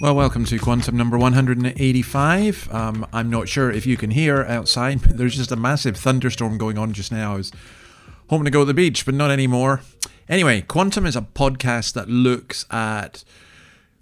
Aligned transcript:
Well, 0.00 0.14
welcome 0.14 0.46
to 0.46 0.58
Quantum 0.58 0.96
number 0.96 1.18
185. 1.18 2.72
Um, 2.72 3.06
I'm 3.12 3.28
not 3.28 3.50
sure 3.50 3.70
if 3.70 3.84
you 3.84 3.98
can 3.98 4.12
hear 4.12 4.46
outside, 4.46 5.02
but 5.02 5.18
there's 5.18 5.36
just 5.36 5.52
a 5.52 5.56
massive 5.56 5.94
thunderstorm 5.94 6.56
going 6.56 6.78
on 6.78 6.94
just 6.94 7.12
now. 7.12 7.34
I 7.34 7.36
was 7.36 7.52
hoping 8.30 8.46
to 8.46 8.50
go 8.50 8.60
to 8.60 8.64
the 8.64 8.72
beach, 8.72 9.04
but 9.04 9.14
not 9.14 9.30
anymore. 9.30 9.82
Anyway, 10.26 10.62
Quantum 10.62 11.04
is 11.04 11.16
a 11.16 11.20
podcast 11.20 11.92
that 11.92 12.08
looks 12.08 12.64
at 12.70 13.24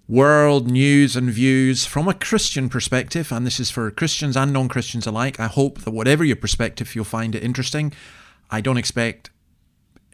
world 0.06 0.70
news 0.70 1.16
and 1.16 1.30
views 1.30 1.84
from 1.84 2.06
a 2.06 2.14
Christian 2.14 2.68
perspective, 2.68 3.32
and 3.32 3.44
this 3.44 3.58
is 3.58 3.68
for 3.68 3.90
Christians 3.90 4.36
and 4.36 4.52
non 4.52 4.68
Christians 4.68 5.04
alike. 5.04 5.40
I 5.40 5.48
hope 5.48 5.80
that 5.80 5.90
whatever 5.90 6.22
your 6.24 6.36
perspective, 6.36 6.94
you'll 6.94 7.06
find 7.06 7.34
it 7.34 7.42
interesting. 7.42 7.92
I 8.52 8.60
don't 8.60 8.78
expect 8.78 9.30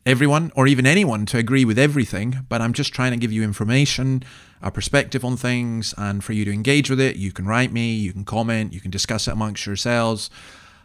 everyone 0.06 0.52
or 0.54 0.66
even 0.66 0.86
anyone 0.86 1.26
to 1.26 1.38
agree 1.38 1.64
with 1.64 1.78
everything, 1.78 2.46
but 2.48 2.60
I'm 2.60 2.72
just 2.72 2.92
trying 2.92 3.12
to 3.12 3.16
give 3.16 3.32
you 3.32 3.42
information, 3.42 4.22
a 4.60 4.70
perspective 4.70 5.24
on 5.24 5.36
things, 5.36 5.94
and 5.96 6.22
for 6.22 6.32
you 6.32 6.44
to 6.44 6.52
engage 6.52 6.90
with 6.90 7.00
it. 7.00 7.16
You 7.16 7.32
can 7.32 7.46
write 7.46 7.72
me, 7.72 7.94
you 7.94 8.12
can 8.12 8.24
comment, 8.24 8.72
you 8.72 8.80
can 8.80 8.90
discuss 8.90 9.28
it 9.28 9.32
amongst 9.32 9.66
yourselves. 9.66 10.30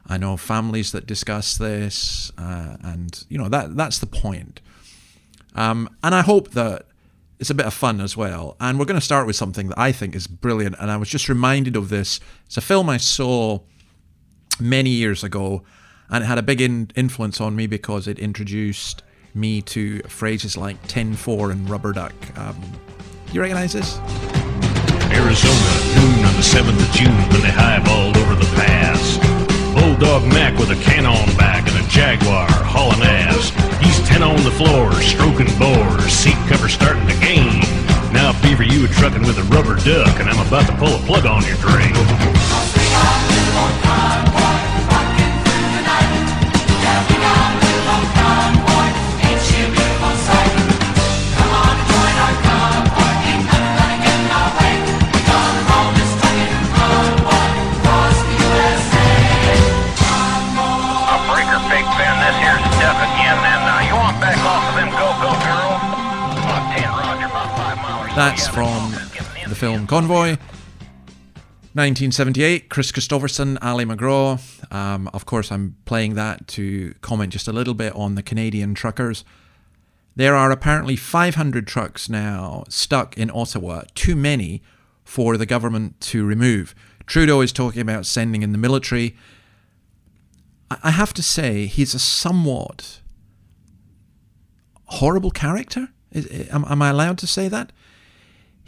I 0.07 0.17
know 0.17 0.37
families 0.37 0.91
that 0.93 1.05
discuss 1.05 1.57
this, 1.57 2.31
uh, 2.37 2.77
and 2.81 3.23
you 3.29 3.37
know 3.37 3.49
that 3.49 3.75
that's 3.75 3.99
the 3.99 4.07
point. 4.07 4.61
Um, 5.55 5.89
and 6.03 6.15
I 6.15 6.21
hope 6.21 6.51
that 6.51 6.85
it's 7.39 7.49
a 7.49 7.55
bit 7.55 7.65
of 7.65 7.73
fun 7.73 8.01
as 8.01 8.15
well. 8.15 8.55
And 8.59 8.79
we're 8.79 8.85
going 8.85 8.99
to 8.99 9.05
start 9.05 9.25
with 9.25 9.35
something 9.35 9.69
that 9.69 9.79
I 9.79 9.91
think 9.91 10.15
is 10.15 10.27
brilliant. 10.27 10.75
And 10.79 10.91
I 10.91 10.97
was 10.97 11.09
just 11.09 11.29
reminded 11.29 11.75
of 11.75 11.89
this. 11.89 12.19
It's 12.45 12.57
a 12.57 12.61
film 12.61 12.89
I 12.89 12.97
saw 12.97 13.59
many 14.59 14.89
years 14.89 15.23
ago, 15.23 15.63
and 16.09 16.23
it 16.23 16.27
had 16.27 16.37
a 16.37 16.43
big 16.43 16.61
in- 16.61 16.91
influence 16.95 17.39
on 17.39 17.55
me 17.55 17.65
because 17.65 18.07
it 18.07 18.19
introduced 18.19 19.03
me 19.33 19.61
to 19.61 19.99
phrases 20.03 20.57
like 20.57 20.81
10-4 20.87 21.51
and 21.51 21.69
rubber 21.69 21.93
duck. 21.93 22.13
Um, 22.37 22.55
you 23.31 23.41
recognize 23.41 23.73
this? 23.73 23.99
Arizona, 25.11 25.71
noon 25.95 26.25
on 26.25 26.33
the 26.35 26.45
7th 26.45 26.79
of 26.79 26.91
June 26.95 27.15
when 27.31 27.41
they 27.41 27.49
highballed 27.49 28.17
over 28.17 28.35
the 28.35 28.49
pass. 28.55 29.17
Bulldog 29.73 30.27
Mac 30.27 30.57
with 30.57 30.71
a 30.71 30.83
cannon 30.83 31.25
back 31.37 31.67
and 31.67 31.85
a 31.85 31.89
Jaguar 31.89 32.47
hauling 32.49 33.01
ass. 33.01 33.51
He's 33.81 33.99
10 34.07 34.23
on 34.23 34.35
the 34.43 34.51
floor, 34.51 34.91
stroking 35.01 35.51
bores, 35.57 36.11
seat 36.11 36.37
cover 36.47 36.69
starting 36.69 37.05
to 37.07 37.17
gain. 37.19 37.61
Now 38.11 38.33
Beaver, 38.41 38.63
you 38.63 38.81
were 38.81 38.87
trucking 38.87 39.21
with 39.21 39.37
a 39.37 39.43
rubber 39.53 39.75
duck, 39.75 40.19
and 40.19 40.29
I'm 40.29 40.45
about 40.47 40.65
to 40.67 40.75
pull 40.77 40.95
a 40.95 40.99
plug 41.05 41.25
on 41.25 41.43
your 41.45 41.57
drain. 41.57 41.93
That's 68.19 68.49
from 68.49 68.91
the 69.47 69.55
film 69.55 69.87
Convoy. 69.87 70.31
1978, 71.71 72.67
Chris 72.67 72.91
Christopherson, 72.91 73.57
Ali 73.59 73.85
McGraw. 73.85 74.41
Um, 74.73 75.09
of 75.13 75.25
course, 75.25 75.53
I'm 75.53 75.77
playing 75.85 76.15
that 76.15 76.45
to 76.49 76.95
comment 76.99 77.31
just 77.31 77.47
a 77.47 77.53
little 77.53 77.73
bit 77.73 77.95
on 77.95 78.15
the 78.15 78.21
Canadian 78.21 78.73
truckers. 78.73 79.23
There 80.17 80.35
are 80.35 80.51
apparently 80.51 80.97
500 80.97 81.65
trucks 81.65 82.09
now 82.09 82.65
stuck 82.67 83.17
in 83.17 83.31
Ottawa, 83.33 83.83
too 83.95 84.17
many 84.17 84.61
for 85.05 85.37
the 85.37 85.45
government 85.45 86.01
to 86.01 86.25
remove. 86.25 86.75
Trudeau 87.05 87.39
is 87.39 87.53
talking 87.53 87.81
about 87.81 88.05
sending 88.05 88.43
in 88.43 88.51
the 88.51 88.57
military. 88.57 89.15
I 90.69 90.91
have 90.91 91.13
to 91.13 91.23
say, 91.23 91.67
he's 91.67 91.93
a 91.93 91.99
somewhat 91.99 92.99
horrible 94.87 95.31
character. 95.31 95.87
Am 96.51 96.81
I 96.81 96.89
allowed 96.89 97.17
to 97.19 97.27
say 97.27 97.47
that? 97.47 97.71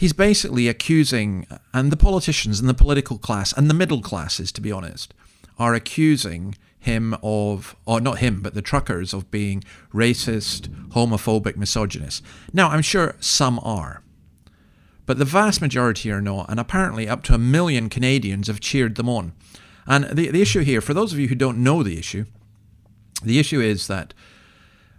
He's 0.02 0.14
basically 0.14 0.68
accusing, 0.68 1.46
and 1.76 1.92
the 1.92 1.96
politicians 1.96 2.60
and 2.60 2.68
the 2.68 2.74
political 2.74 3.20
class 3.20 3.54
and 3.54 3.70
the 3.70 3.76
middle 3.76 4.02
classes, 4.02 4.52
to 4.54 4.60
be 4.60 4.72
honest, 4.72 5.14
are 5.60 5.76
accusing 5.76 6.56
him 6.80 7.16
of, 7.22 7.76
or 7.86 8.02
not 8.02 8.18
him, 8.18 8.42
but 8.42 8.56
the 8.56 8.64
truckers 8.64 9.14
of 9.14 9.30
being 9.30 9.64
racist, 9.94 10.70
homophobic, 10.94 11.56
misogynist. 11.56 12.24
Now, 12.52 12.70
I'm 12.70 12.82
sure 12.82 13.16
some 13.20 13.60
are, 13.62 14.02
but 15.06 15.20
the 15.20 15.24
vast 15.24 15.62
majority 15.62 16.12
are 16.12 16.20
not, 16.20 16.50
and 16.50 16.60
apparently 16.60 17.08
up 17.08 17.22
to 17.26 17.36
a 17.36 17.38
million 17.38 17.88
Canadians 17.88 18.48
have 18.48 18.60
cheered 18.60 18.96
them 18.96 19.08
on. 19.08 19.34
And 19.86 20.06
the, 20.06 20.32
the 20.32 20.42
issue 20.42 20.62
here, 20.62 20.82
for 20.82 20.96
those 20.96 21.14
of 21.14 21.20
you 21.20 21.28
who 21.28 21.36
don't 21.36 21.60
know 21.60 21.84
the 21.84 22.00
issue, 22.00 22.26
the 23.24 23.38
issue 23.38 23.62
is 23.62 23.86
that 23.86 24.16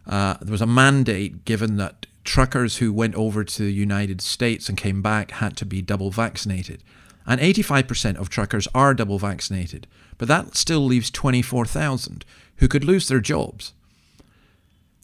uh, 0.07 0.37
there 0.41 0.53
was 0.53 0.63
a 0.63 0.67
mandate 0.67 1.45
given 1.45 1.77
that 1.79 2.07
truckers 2.25 2.79
who 2.79 2.93
went 2.93 3.15
over 3.15 3.45
to 3.45 3.63
the 3.65 3.73
United 3.73 4.21
States 4.21 4.69
and 4.69 4.79
came 4.79 5.03
back 5.03 5.33
had 5.33 5.57
to 5.59 5.67
be 5.67 5.83
double 5.83 6.11
vaccinated. 6.11 6.83
And 7.27 7.41
85% 7.41 8.17
of 8.17 8.29
truckers 8.29 8.69
are 8.75 8.95
double 8.95 9.19
vaccinated, 9.19 9.87
but 10.19 10.29
that 10.29 10.57
still 10.57 10.85
leaves 10.85 11.11
24,000 11.11 12.25
who 12.57 12.69
could 12.69 12.85
lose 12.85 13.09
their 13.09 13.21
jobs. 13.21 13.73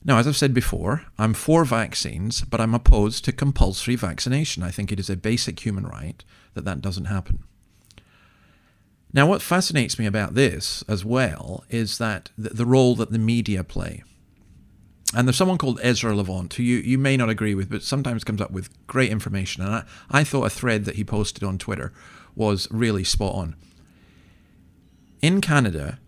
Now, 0.05 0.19
as 0.19 0.27
I've 0.29 0.37
said 0.37 0.55
before, 0.55 1.07
I'm 1.19 1.35
for 1.35 1.65
vaccines, 1.65 2.43
but 2.43 2.61
I'm 2.61 2.75
opposed 2.75 3.25
to 3.25 3.33
compulsory 3.33 3.97
vaccination. 3.97 4.63
I 4.63 4.71
think 4.71 4.91
it 4.91 5.01
is 5.01 5.11
a 5.11 5.17
basic 5.17 5.65
human 5.65 5.87
right 5.87 6.23
that 6.55 6.65
that 6.65 6.81
doesn't 6.81 7.07
happen. 7.07 7.41
Now, 9.13 9.27
what 9.27 9.43
fascinates 9.43 9.99
me 9.99 10.07
about 10.07 10.35
this 10.35 10.85
as 10.89 11.05
well 11.05 11.65
is 11.71 11.99
that 11.99 12.31
the, 12.37 12.67
role 12.67 12.95
that 12.97 13.11
the 13.11 13.19
media 13.19 13.65
play. 13.65 14.05
And 15.15 15.27
there's 15.27 15.37
someone 15.37 15.59
called 15.59 15.81
Ezra 15.83 16.15
Levant 16.15 16.53
who 16.55 16.63
you, 16.63 16.79
you 16.79 16.99
may 16.99 17.17
not 17.17 17.31
agree 17.31 17.55
with, 17.55 17.71
but 17.71 17.83
sometimes 17.83 18.25
comes 18.25 18.41
up 18.41 18.51
with 18.51 18.69
great 18.87 19.11
information. 19.11 19.63
And 19.63 19.75
I, 19.75 19.85
I 20.11 20.25
thought 20.25 20.45
a 20.45 20.51
thread 20.51 20.85
that 20.85 20.97
he 20.97 21.05
posted 21.05 21.43
on 21.43 21.57
Twitter 21.57 21.93
was 22.35 22.69
really 22.71 23.05
spot 23.05 23.35
on. 23.35 23.57
In 25.23 25.41
Canada, 25.41 25.99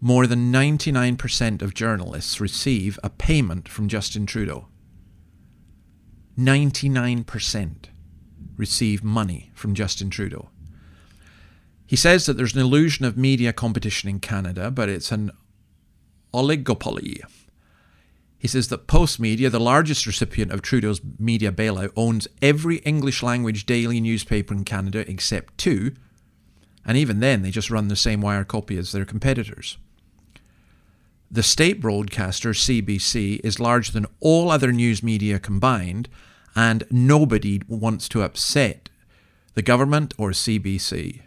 more 0.00 0.26
than 0.26 0.50
99% 0.50 1.60
of 1.60 1.74
journalists 1.74 2.40
receive 2.40 2.98
a 3.04 3.10
payment 3.10 3.68
from 3.68 3.88
Justin 3.88 4.24
Trudeau. 4.24 4.66
99% 6.38 7.74
receive 8.56 9.04
money 9.04 9.50
from 9.54 9.74
Justin 9.74 10.08
Trudeau. 10.08 10.48
He 11.86 11.96
says 11.96 12.24
that 12.26 12.34
there's 12.34 12.54
an 12.54 12.60
illusion 12.60 13.04
of 13.04 13.18
media 13.18 13.52
competition 13.52 14.08
in 14.08 14.20
Canada, 14.20 14.70
but 14.70 14.88
it's 14.88 15.12
an 15.12 15.32
oligopoly. 16.32 17.20
He 18.40 18.48
says 18.48 18.68
that 18.68 18.86
Postmedia, 18.86 19.50
the 19.50 19.60
largest 19.60 20.06
recipient 20.06 20.50
of 20.50 20.62
Trudeau's 20.62 21.02
media 21.18 21.52
bailout, 21.52 21.92
owns 21.94 22.26
every 22.40 22.78
English 22.78 23.22
language 23.22 23.66
daily 23.66 24.00
newspaper 24.00 24.54
in 24.54 24.64
Canada 24.64 25.08
except 25.08 25.58
two, 25.58 25.92
and 26.86 26.96
even 26.96 27.20
then 27.20 27.42
they 27.42 27.50
just 27.50 27.70
run 27.70 27.88
the 27.88 27.96
same 27.96 28.22
wire 28.22 28.44
copy 28.44 28.78
as 28.78 28.92
their 28.92 29.04
competitors. 29.04 29.76
The 31.30 31.42
state 31.42 31.82
broadcaster, 31.82 32.52
CBC, 32.52 33.40
is 33.44 33.60
larger 33.60 33.92
than 33.92 34.06
all 34.20 34.50
other 34.50 34.72
news 34.72 35.02
media 35.02 35.38
combined, 35.38 36.08
and 36.56 36.84
nobody 36.90 37.60
wants 37.68 38.08
to 38.08 38.22
upset 38.22 38.88
the 39.52 39.60
government 39.60 40.14
or 40.16 40.30
CBC 40.30 41.20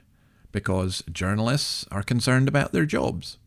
because 0.52 1.04
journalists 1.12 1.86
are 1.92 2.02
concerned 2.02 2.48
about 2.48 2.72
their 2.72 2.88
jobs. 2.88 3.38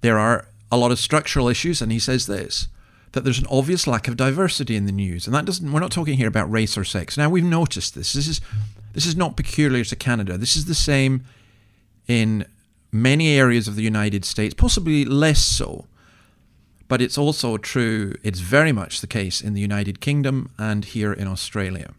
There 0.00 0.18
are 0.18 0.48
a 0.70 0.76
lot 0.76 0.90
of 0.90 0.98
structural 0.98 1.48
issues, 1.48 1.80
and 1.82 1.92
he 1.92 1.98
says 1.98 2.26
this 2.26 2.68
that 3.12 3.24
there's 3.24 3.38
an 3.38 3.46
obvious 3.50 3.86
lack 3.86 4.06
of 4.06 4.18
diversity 4.18 4.76
in 4.76 4.84
the 4.84 4.92
news, 4.92 5.26
and 5.26 5.34
that 5.34 5.46
doesn't. 5.46 5.72
We're 5.72 5.80
not 5.80 5.90
talking 5.90 6.18
here 6.18 6.28
about 6.28 6.50
race 6.50 6.76
or 6.76 6.84
sex. 6.84 7.16
Now 7.16 7.30
we've 7.30 7.44
noticed 7.44 7.94
this. 7.94 8.12
This 8.12 8.28
is 8.28 8.40
this 8.92 9.06
is 9.06 9.16
not 9.16 9.36
peculiar 9.36 9.84
to 9.84 9.96
Canada. 9.96 10.36
This 10.36 10.56
is 10.56 10.66
the 10.66 10.74
same 10.74 11.24
in 12.06 12.44
many 12.90 13.28
areas 13.28 13.68
of 13.68 13.76
the 13.76 13.82
United 13.82 14.24
States, 14.24 14.54
possibly 14.54 15.04
less 15.04 15.42
so. 15.42 15.86
But 16.88 17.02
it's 17.02 17.18
also 17.18 17.58
true, 17.58 18.14
it's 18.22 18.40
very 18.40 18.72
much 18.72 19.00
the 19.00 19.06
case 19.06 19.42
in 19.42 19.52
the 19.52 19.60
United 19.60 20.00
Kingdom 20.00 20.50
and 20.58 20.86
here 20.86 21.12
in 21.12 21.28
Australia. 21.28 21.92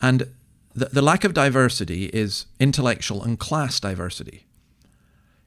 And 0.00 0.28
the, 0.72 0.86
the 0.86 1.02
lack 1.02 1.24
of 1.24 1.34
diversity 1.34 2.06
is 2.06 2.46
intellectual 2.60 3.22
and 3.22 3.38
class 3.38 3.80
diversity. 3.80 4.46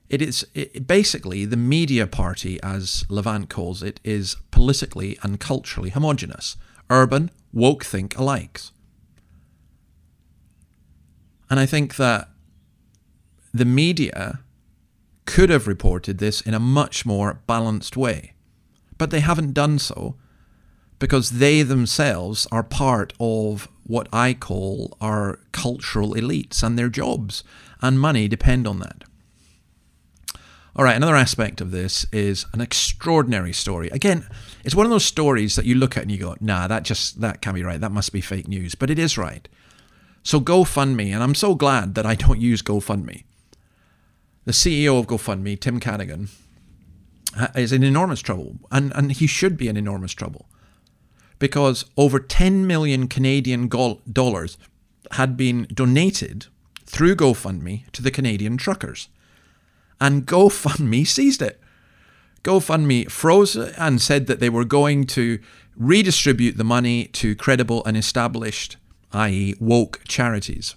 It 0.09 0.21
is 0.21 0.48
it, 0.54 0.88
basically 0.88 1.45
the 1.45 1.57
media 1.57 2.07
party, 2.07 2.59
as 2.63 3.06
Levant 3.09 3.50
calls 3.50 3.83
it, 3.83 4.00
is 4.04 4.38
politically 4.51 5.18
and 5.21 5.39
culturally 5.39 5.89
homogenous, 5.89 6.56
urban, 6.89 7.30
woke 7.51 7.83
think 7.83 8.15
alikes. 8.15 8.71
And 11.50 11.59
I 11.59 11.65
think 11.65 11.95
that 11.95 12.30
the 13.54 13.65
media 13.65 14.39
could 15.25 15.50
have 15.50 15.68
reported 15.68 16.18
this 16.18 16.42
in 16.42 16.53
a 16.53 16.60
much 16.60 17.06
more 17.06 17.42
balanced 17.48 17.98
way. 17.98 18.33
But 18.98 19.12
they 19.12 19.19
haven't 19.19 19.53
done 19.53 19.77
so 19.80 20.15
because 21.00 21.31
they 21.31 21.62
themselves 21.62 22.48
are 22.51 22.63
part 22.63 23.13
of 23.19 23.68
what 23.83 24.07
I 24.12 24.33
call 24.33 24.98
our 25.00 25.39
cultural 25.51 26.13
elites, 26.13 26.63
and 26.63 26.77
their 26.77 26.89
jobs 26.89 27.44
and 27.81 28.00
money 28.00 28.27
depend 28.27 28.68
on 28.68 28.80
that. 28.80 29.03
All 30.77 30.83
right, 30.83 30.95
another 30.95 31.15
aspect 31.15 31.59
of 31.59 31.71
this 31.71 32.06
is 32.12 32.45
an 32.53 32.62
extraordinary 32.62 33.51
story. 33.51 33.89
Again, 33.89 34.27
it's 34.63 34.75
one 34.75 34.85
of 34.85 34.91
those 34.91 35.06
stories 35.06 35.56
that 35.56 35.65
you 35.65 35.74
look 35.74 35.97
at 35.97 36.03
and 36.03 36.12
you 36.12 36.19
go, 36.19 36.35
"Nah, 36.39 36.68
that 36.68 36.83
just 36.83 37.19
that 37.21 37.41
can't 37.41 37.56
be 37.56 37.63
right. 37.63 37.81
That 37.81 37.91
must 37.91 38.13
be 38.13 38.21
fake 38.21 38.47
news." 38.47 38.75
But 38.75 38.91
it 38.91 39.00
is 39.00 39.18
right. 39.18 39.47
So 40.21 40.39
GoFundMe, 40.39 41.12
and 41.12 41.24
I'm 41.24 41.33
so 41.33 41.56
glad 41.56 41.95
that 41.95 42.06
I 42.06 42.13
don't 42.13 42.39
use 42.39 42.62
GoFundMe. 42.62 43.24
The 44.45 44.51
CEO 44.51 45.00
of 45.00 45.07
GoFundMe, 45.07 45.59
Tim 45.59 45.79
Cadigan, 45.79 46.29
is 47.56 47.71
in 47.71 47.81
enormous 47.81 48.19
trouble, 48.19 48.59
and, 48.71 48.91
and 48.95 49.12
he 49.12 49.25
should 49.25 49.57
be 49.57 49.68
in 49.69 49.77
enormous 49.77 50.12
trouble 50.12 50.47
because 51.39 51.85
over 51.97 52.19
10 52.19 52.68
million 52.68 53.07
Canadian 53.07 53.68
dollars 53.68 54.57
had 55.12 55.35
been 55.38 55.68
donated 55.74 56.47
through 56.85 57.15
GoFundMe 57.15 57.89
to 57.94 58.03
the 58.03 58.12
Canadian 58.12 58.57
truckers. 58.57 59.09
And 59.99 60.25
GoFundMe 60.25 61.05
seized 61.05 61.41
it. 61.41 61.59
GoFundMe 62.44 63.09
froze 63.09 63.55
it 63.55 63.73
and 63.77 64.01
said 64.01 64.27
that 64.27 64.39
they 64.39 64.49
were 64.49 64.65
going 64.65 65.05
to 65.07 65.39
redistribute 65.75 66.57
the 66.57 66.63
money 66.63 67.05
to 67.05 67.35
credible 67.35 67.83
and 67.85 67.97
established, 67.97 68.77
i.e., 69.11 69.55
woke 69.59 70.01
charities. 70.07 70.75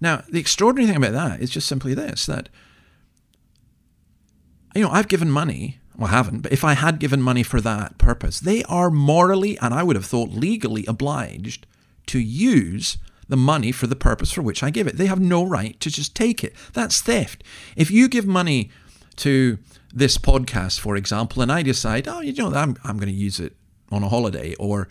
Now, 0.00 0.22
the 0.28 0.40
extraordinary 0.40 0.86
thing 0.86 0.96
about 0.96 1.12
that 1.12 1.40
is 1.40 1.50
just 1.50 1.66
simply 1.68 1.94
this 1.94 2.26
that, 2.26 2.48
you 4.74 4.82
know, 4.82 4.90
I've 4.90 5.08
given 5.08 5.30
money 5.30 5.80
well, 6.00 6.08
I 6.08 6.12
haven't, 6.12 6.40
but 6.40 6.52
if 6.52 6.64
I 6.64 6.72
had 6.72 6.98
given 6.98 7.20
money 7.20 7.42
for 7.42 7.60
that 7.60 7.98
purpose, 7.98 8.40
they 8.40 8.62
are 8.64 8.90
morally 8.90 9.58
and 9.58 9.74
I 9.74 9.82
would 9.82 9.96
have 9.96 10.06
thought 10.06 10.30
legally 10.30 10.86
obliged 10.86 11.66
to 12.06 12.18
use 12.18 12.96
the 13.30 13.36
money 13.36 13.72
for 13.72 13.86
the 13.86 13.96
purpose 13.96 14.32
for 14.32 14.42
which 14.42 14.62
I 14.62 14.70
give 14.70 14.86
it. 14.86 14.96
They 14.96 15.06
have 15.06 15.20
no 15.20 15.44
right 15.44 15.78
to 15.80 15.90
just 15.90 16.14
take 16.14 16.44
it. 16.44 16.54
That's 16.74 17.00
theft. 17.00 17.42
If 17.76 17.90
you 17.90 18.08
give 18.08 18.26
money 18.26 18.70
to 19.16 19.58
this 19.94 20.18
podcast, 20.18 20.80
for 20.80 20.96
example, 20.96 21.40
and 21.40 21.50
I 21.50 21.62
decide, 21.62 22.06
oh, 22.06 22.20
you 22.20 22.32
know, 22.34 22.52
I'm, 22.52 22.76
I'm 22.84 22.98
going 22.98 23.08
to 23.08 23.14
use 23.14 23.40
it 23.40 23.54
on 23.90 24.02
a 24.02 24.08
holiday, 24.08 24.54
or 24.56 24.88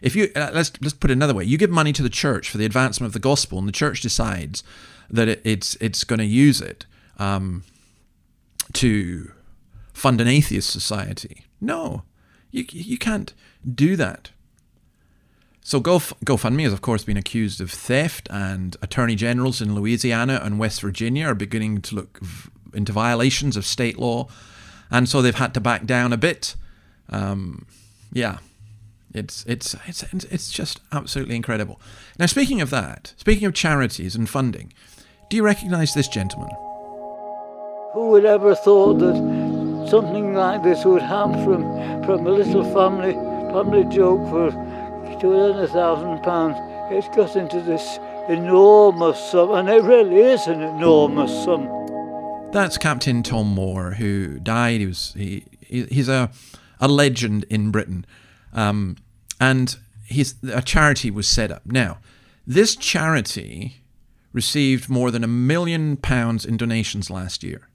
if 0.00 0.14
you 0.14 0.30
uh, 0.36 0.50
let's 0.54 0.72
let's 0.80 0.94
put 0.94 1.10
it 1.10 1.14
another 1.14 1.34
way, 1.34 1.44
you 1.44 1.58
give 1.58 1.70
money 1.70 1.92
to 1.92 2.02
the 2.02 2.08
church 2.08 2.50
for 2.50 2.58
the 2.58 2.64
advancement 2.64 3.08
of 3.08 3.14
the 3.14 3.18
gospel, 3.18 3.58
and 3.58 3.66
the 3.66 3.72
church 3.72 4.00
decides 4.00 4.62
that 5.10 5.28
it, 5.28 5.42
it's 5.44 5.76
it's 5.80 6.04
going 6.04 6.20
to 6.20 6.24
use 6.24 6.60
it 6.60 6.86
um, 7.18 7.64
to 8.74 9.32
fund 9.92 10.20
an 10.20 10.28
atheist 10.28 10.70
society. 10.70 11.44
No, 11.60 12.04
you, 12.50 12.64
you 12.70 12.98
can't 12.98 13.34
do 13.74 13.96
that. 13.96 14.30
So 15.68 15.80
Gof- 15.80 16.14
GoFundMe 16.24 16.62
has, 16.62 16.72
of 16.72 16.80
course, 16.80 17.04
been 17.04 17.18
accused 17.18 17.60
of 17.60 17.70
theft, 17.70 18.26
and 18.30 18.74
attorney 18.80 19.14
generals 19.14 19.60
in 19.60 19.74
Louisiana 19.74 20.40
and 20.42 20.58
West 20.58 20.80
Virginia 20.80 21.26
are 21.26 21.34
beginning 21.34 21.82
to 21.82 21.94
look 21.94 22.18
v- 22.20 22.48
into 22.72 22.90
violations 22.90 23.54
of 23.54 23.66
state 23.66 23.98
law, 23.98 24.28
and 24.90 25.06
so 25.06 25.20
they've 25.20 25.34
had 25.34 25.52
to 25.52 25.60
back 25.60 25.84
down 25.84 26.10
a 26.10 26.16
bit. 26.16 26.56
Um, 27.10 27.66
yeah, 28.14 28.38
it's 29.12 29.44
it's 29.46 29.76
it's 29.86 30.04
it's 30.04 30.50
just 30.50 30.80
absolutely 30.90 31.36
incredible. 31.36 31.78
Now, 32.18 32.24
speaking 32.24 32.62
of 32.62 32.70
that, 32.70 33.12
speaking 33.18 33.46
of 33.46 33.52
charities 33.52 34.16
and 34.16 34.26
funding, 34.26 34.72
do 35.28 35.36
you 35.36 35.42
recognise 35.42 35.92
this 35.92 36.08
gentleman? 36.08 36.48
Who 37.92 38.08
would 38.08 38.24
ever 38.24 38.54
thought 38.54 39.00
that 39.00 39.86
something 39.90 40.32
like 40.32 40.62
this 40.62 40.86
would 40.86 41.02
happen 41.02 41.44
from, 41.44 42.04
from 42.04 42.26
a 42.26 42.30
little 42.30 42.64
family 42.72 43.12
family 43.52 43.84
joke 43.84 44.26
for 44.30 44.67
two 45.20 45.32
hundred 45.32 45.68
thousand 45.68 46.22
pounds. 46.22 46.56
It's 46.90 47.14
got 47.14 47.36
into 47.36 47.60
this 47.60 47.98
enormous 48.28 49.18
sum, 49.30 49.52
and 49.52 49.68
it 49.68 49.82
really 49.82 50.16
is 50.16 50.46
an 50.46 50.62
enormous 50.62 51.32
sum. 51.44 51.68
That's 52.52 52.78
Captain 52.78 53.22
Tom 53.22 53.48
Moore, 53.48 53.92
who 53.92 54.38
died. 54.38 54.80
He 54.80 54.86
was 54.86 55.12
he, 55.14 55.44
he's 55.60 56.08
a 56.08 56.30
a 56.80 56.88
legend 56.88 57.44
in 57.50 57.70
Britain, 57.70 58.06
um, 58.52 58.96
and 59.40 59.76
his 60.04 60.36
a 60.52 60.62
charity 60.62 61.10
was 61.10 61.28
set 61.28 61.50
up. 61.50 61.62
Now, 61.66 61.98
this 62.46 62.76
charity 62.76 63.82
received 64.32 64.88
more 64.88 65.10
than 65.10 65.24
a 65.24 65.28
million 65.28 65.96
pounds 65.96 66.46
in 66.46 66.56
donations 66.56 67.10
last 67.10 67.42
year. 67.42 67.68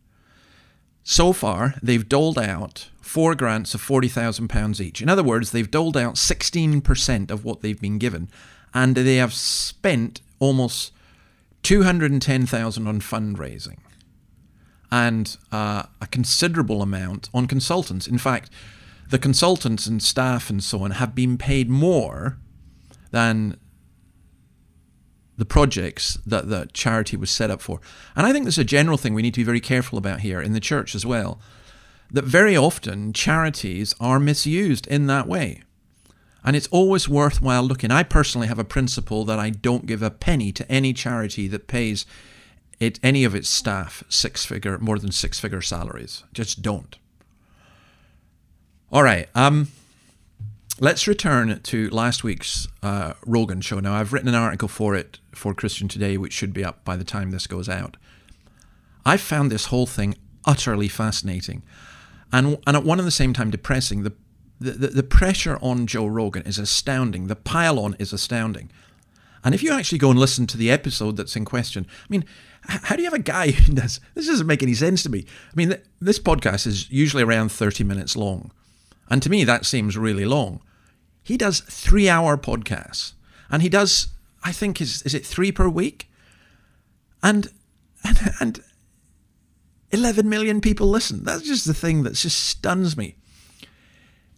So 1.04 1.34
far, 1.34 1.76
they've 1.84 2.08
doled 2.08 2.40
out 2.40 2.90
four 3.04 3.36
grants 3.36 3.76
of 3.76 3.82
£40,000 3.82 4.80
each. 4.80 5.02
In 5.02 5.10
other 5.10 5.24
words, 5.24 5.52
they've 5.52 5.70
doled 5.70 5.98
out 5.98 6.16
16% 6.16 7.30
of 7.30 7.44
what 7.44 7.62
they've 7.62 7.80
been 7.80 7.98
given, 7.98 8.30
and 8.74 8.96
they 8.96 9.18
have 9.18 9.34
spent 9.34 10.22
almost 10.40 10.94
210,000 11.64 12.88
on 12.88 13.00
fundraising 13.02 13.78
and 14.90 15.38
uh, 15.52 15.84
a 16.00 16.08
considerable 16.08 16.82
amount 16.82 17.30
on 17.34 17.46
consultants. 17.46 18.08
In 18.08 18.18
fact, 18.18 18.50
the 19.10 19.20
consultants 19.20 19.86
and 19.86 20.02
staff 20.02 20.50
and 20.50 20.64
so 20.64 20.84
on 20.84 20.92
have 20.92 21.14
been 21.14 21.38
paid 21.38 21.70
more 21.70 22.38
than 23.12 23.60
the 25.38 25.46
projects 25.46 26.18
that 26.26 26.48
the 26.48 26.70
charity 26.74 27.18
was 27.18 27.30
set 27.30 27.52
up 27.52 27.62
for. 27.62 27.82
And 28.16 28.26
I 28.26 28.32
think 28.32 28.46
there's 28.46 28.58
a 28.58 28.64
general 28.64 28.98
thing 28.98 29.14
we 29.14 29.24
need 29.24 29.34
to 29.34 29.40
be 29.42 29.46
very 29.46 29.60
careful 29.60 29.98
about 29.98 30.22
here 30.22 30.40
in 30.40 30.54
the 30.54 30.60
church 30.60 30.96
as 30.96 31.06
well. 31.06 31.42
That 32.14 32.26
very 32.26 32.56
often 32.56 33.12
charities 33.12 33.96
are 34.00 34.20
misused 34.20 34.88
in 34.88 35.08
that 35.08 35.28
way. 35.28 35.64
And 36.44 36.56
it's 36.56 36.68
always 36.68 37.10
worthwhile 37.10 37.64
looking. 37.64 37.90
I 37.90 38.04
personally 38.04 38.48
have 38.48 38.60
a 38.60 38.64
principle 38.64 39.26
that 39.26 39.40
I 39.40 39.50
don't 39.50 39.86
give 39.86 40.04
a 40.04 40.12
penny 40.12 40.52
to 40.52 40.72
any 40.72 40.94
charity 40.94 41.48
that 41.48 41.68
pays 41.68 42.06
it, 42.80 43.00
any 43.02 43.24
of 43.24 43.34
its 43.34 43.50
staff 43.50 44.04
six 44.10 44.46
figure, 44.46 44.78
more 44.78 45.00
than 45.00 45.12
six 45.12 45.40
figure 45.40 45.62
salaries. 45.62 46.24
Just 46.34 46.62
don't. 46.62 46.98
All 48.92 49.04
right. 49.04 49.28
Um, 49.34 49.70
let's 50.80 51.08
return 51.08 51.62
to 51.62 51.90
last 51.90 52.24
week's 52.24 52.68
uh, 52.84 53.14
Rogan 53.26 53.62
show. 53.62 53.80
Now, 53.80 53.96
I've 53.96 54.14
written 54.14 54.30
an 54.30 54.36
article 54.36 54.68
for 54.68 54.96
it 54.96 55.20
for 55.34 55.54
Christian 55.56 55.88
Today, 55.88 56.18
which 56.18 56.34
should 56.34 56.54
be 56.54 56.64
up 56.64 56.84
by 56.86 56.96
the 56.96 57.04
time 57.04 57.32
this 57.32 57.48
goes 57.48 57.70
out. 57.70 57.98
I 59.06 59.18
found 59.18 59.52
this 59.52 59.66
whole 59.66 59.88
thing 59.88 60.16
utterly 60.46 60.90
fascinating 60.90 61.64
and, 62.34 62.58
and 62.66 62.76
at 62.76 62.84
one 62.84 63.00
and 63.00 63.08
the 63.08 63.12
same 63.12 63.32
time 63.32 63.52
depressing. 63.52 64.04
The, 64.04 64.14
the, 64.60 64.88
the 64.88 65.04
pressure 65.04 65.58
on 65.62 65.88
Joe 65.88 66.08
Rogan 66.08 66.44
is 66.44 66.58
astounding. 66.58 67.28
The 67.28 67.36
pile 67.36 67.80
on 67.80 67.96
is 68.00 68.12
astounding. 68.12 68.72
And 69.44 69.54
if 69.54 69.62
you 69.62 69.72
actually 69.72 70.00
go 70.00 70.10
and 70.10 70.20
listen 70.20 70.48
to 70.48 70.58
the 70.58 70.72
episode 70.72 71.16
that's 71.16 71.36
in 71.36 71.46
question, 71.46 71.86
I 72.02 72.06
mean, 72.10 72.26
how 72.62 72.96
do 72.96 73.04
you 73.04 73.10
have 73.10 73.20
a 73.20 73.24
guy 73.24 73.52
who 73.52 73.74
does 73.76 74.00
this? 74.16 74.28
Doesn't 74.28 74.48
make 74.48 74.64
any 74.64 74.74
sense 74.74 75.04
to 75.04 75.10
me. 75.10 75.26
I 75.28 75.56
mean, 75.56 75.76
this 76.02 76.18
podcast 76.18 76.66
is 76.66 76.90
usually 76.90 77.24
around 77.24 77.52
30 77.52 77.84
minutes 77.84 78.16
long. 78.16 78.52
And 79.10 79.22
to 79.22 79.30
me, 79.30 79.44
that 79.44 79.66
seems 79.66 79.98
really 79.98 80.26
long. 80.26 80.62
He 81.22 81.38
does 81.38 81.60
three 81.60 82.10
hour 82.10 82.36
podcasts. 82.36 83.14
And 83.52 83.62
he 83.62 83.70
does, 83.70 84.08
I 84.44 84.52
think, 84.52 84.82
is, 84.82 85.04
is 85.04 85.14
it 85.14 85.26
three 85.26 85.52
per 85.52 85.70
week? 85.70 86.10
And, 87.22 87.50
and, 88.04 88.18
and 88.40 88.64
11 89.94 90.28
million 90.28 90.60
people 90.60 90.88
listen. 90.88 91.24
That's 91.24 91.44
just 91.44 91.66
the 91.66 91.74
thing 91.74 92.04
that 92.04 92.16
just 92.16 92.44
stuns 92.44 92.98
me. 92.98 93.16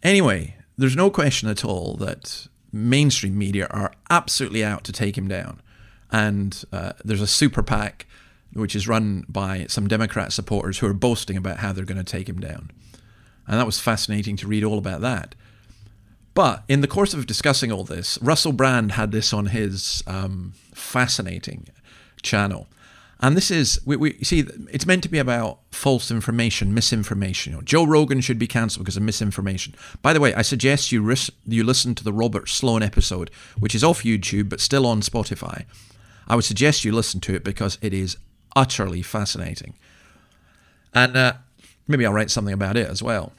Anyway, 0.03 0.55
there's 0.77 0.95
no 0.95 1.09
question 1.09 1.49
at 1.49 1.63
all 1.63 1.95
that 1.95 2.47
mainstream 2.71 3.37
media 3.37 3.67
are 3.71 3.93
absolutely 4.09 4.63
out 4.63 4.83
to 4.83 4.91
take 4.91 5.17
him 5.17 5.27
down. 5.27 5.61
And 6.11 6.63
uh, 6.71 6.93
there's 7.03 7.21
a 7.21 7.27
super 7.27 7.63
PAC 7.63 8.05
which 8.53 8.75
is 8.75 8.87
run 8.87 9.25
by 9.27 9.65
some 9.67 9.87
Democrat 9.87 10.31
supporters 10.31 10.79
who 10.79 10.87
are 10.87 10.93
boasting 10.93 11.35
about 11.35 11.57
how 11.57 11.73
they're 11.73 11.83
going 11.83 11.97
to 11.97 12.03
take 12.03 12.29
him 12.29 12.39
down. 12.39 12.71
And 13.47 13.59
that 13.59 13.65
was 13.65 13.79
fascinating 13.79 14.37
to 14.37 14.47
read 14.47 14.63
all 14.63 14.77
about 14.77 15.01
that. 15.01 15.35
But 16.33 16.63
in 16.67 16.81
the 16.81 16.87
course 16.87 17.13
of 17.13 17.27
discussing 17.27 17.71
all 17.71 17.83
this, 17.83 18.17
Russell 18.21 18.53
Brand 18.53 18.93
had 18.93 19.11
this 19.11 19.33
on 19.33 19.47
his 19.47 20.03
um, 20.07 20.53
fascinating 20.73 21.67
channel. 22.21 22.67
And 23.21 23.37
this 23.37 23.49
is, 23.49 23.79
we, 23.85 23.95
we 23.95 24.13
see, 24.23 24.45
it's 24.71 24.85
meant 24.85 25.03
to 25.03 25.09
be 25.09 25.19
about 25.19 25.59
false 25.71 26.11
information, 26.11 26.73
misinformation. 26.73 27.53
You 27.53 27.57
know, 27.57 27.63
Joe 27.63 27.85
Rogan 27.85 28.21
should 28.21 28.37
be 28.37 28.47
cancelled 28.47 28.83
because 28.83 28.97
of 28.97 29.03
misinformation. 29.03 29.73
By 30.01 30.11
the 30.13 30.19
way, 30.19 30.33
I 30.33 30.41
suggest 30.41 30.91
you 30.91 31.01
ris- 31.01 31.31
you 31.45 31.63
listen 31.63 31.95
to 31.95 32.03
the 32.03 32.11
Robert 32.11 32.49
Sloan 32.49 32.83
episode, 32.83 33.31
which 33.57 33.73
is 33.73 33.83
off 33.83 34.03
YouTube 34.03 34.49
but 34.49 34.59
still 34.59 34.85
on 34.85 35.01
Spotify. 35.01 35.65
I 36.27 36.35
would 36.35 36.43
suggest 36.43 36.83
you 36.83 36.91
listen 36.91 37.21
to 37.21 37.35
it 37.35 37.43
because 37.43 37.77
it 37.81 37.93
is 37.93 38.17
utterly 38.55 39.01
fascinating. 39.01 39.75
And 40.93 41.15
uh, 41.15 41.33
maybe 41.87 42.05
I'll 42.05 42.13
write 42.13 42.31
something 42.31 42.53
about 42.53 42.77
it 42.77 42.89
as 42.89 43.01
well. 43.01 43.31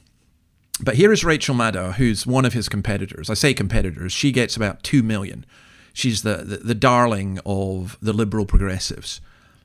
But 0.79 0.95
here 0.95 1.11
is 1.11 1.23
Rachel 1.23 1.55
Maddow, 1.55 1.93
who's 1.93 2.27
one 2.27 2.45
of 2.45 2.53
his 2.53 2.69
competitors. 2.69 3.29
I 3.29 3.33
say 3.33 3.53
competitors, 3.53 4.13
she 4.13 4.31
gets 4.31 4.55
about 4.55 4.83
2 4.83 5.01
million. 5.01 5.45
She's 5.93 6.21
the, 6.21 6.37
the, 6.37 6.57
the 6.57 6.75
darling 6.75 7.39
of 7.45 7.97
the 7.99 8.13
liberal 8.13 8.45
progressives. 8.45 9.19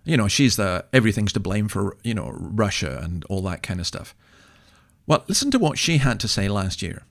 You 0.04 0.16
know, 0.16 0.28
she's 0.28 0.56
the 0.56 0.84
everything's 0.92 1.32
to 1.34 1.40
blame 1.40 1.68
for, 1.68 1.96
you 2.02 2.14
know, 2.14 2.32
Russia 2.34 3.00
and 3.02 3.24
all 3.28 3.42
that 3.42 3.62
kind 3.62 3.80
of 3.80 3.86
stuff. 3.86 4.14
Well, 5.06 5.24
listen 5.28 5.50
to 5.52 5.58
what 5.58 5.78
she 5.78 5.98
had 5.98 6.20
to 6.20 6.28
say 6.28 6.48
last 6.48 6.82
year. 6.82 7.02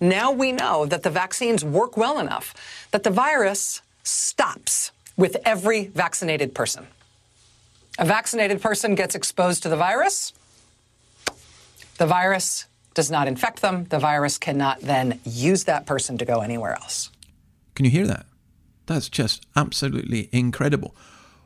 Now 0.00 0.32
we 0.32 0.50
know 0.50 0.84
that 0.86 1.04
the 1.04 1.10
vaccines 1.10 1.64
work 1.64 1.96
well 1.96 2.18
enough 2.18 2.54
that 2.90 3.04
the 3.04 3.10
virus 3.10 3.82
stops 4.02 4.90
with 5.16 5.36
every 5.44 5.86
vaccinated 5.86 6.54
person. 6.54 6.86
A 7.98 8.04
vaccinated 8.04 8.60
person 8.60 8.94
gets 8.94 9.14
exposed 9.14 9.62
to 9.62 9.68
the 9.68 9.76
virus. 9.76 10.32
The 11.98 12.06
virus 12.06 12.66
does 12.94 13.10
not 13.10 13.28
infect 13.28 13.62
them. 13.62 13.84
The 13.84 13.98
virus 13.98 14.38
cannot 14.38 14.80
then 14.80 15.20
use 15.24 15.64
that 15.64 15.86
person 15.86 16.18
to 16.18 16.24
go 16.24 16.40
anywhere 16.40 16.72
else. 16.72 17.10
Can 17.74 17.84
you 17.84 17.90
hear 17.90 18.06
that? 18.06 18.26
That's 18.86 19.08
just 19.08 19.46
absolutely 19.54 20.28
incredible. 20.32 20.96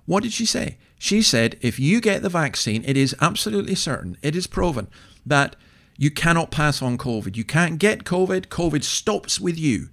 What 0.07 0.23
did 0.23 0.33
she 0.33 0.47
say? 0.47 0.79
She 0.99 1.23
said 1.23 1.59
if 1.61 1.79
you 1.79 2.01
get 2.01 2.23
the 2.23 2.29
vaccine, 2.29 2.83
it 2.87 2.97
is 2.97 3.15
absolutely 3.21 3.75
certain, 3.75 4.17
it 4.23 4.35
is 4.35 4.47
proven 4.47 4.89
that 5.25 5.57
you 5.99 6.11
cannot 6.11 6.51
pass 6.51 6.83
on 6.83 6.99
COVID. 6.99 7.37
You 7.37 7.45
can't 7.45 7.79
get 7.79 8.05
COVID. 8.05 8.47
COVID 8.47 8.85
stops 8.85 9.41
with 9.41 9.59
you. 9.59 9.89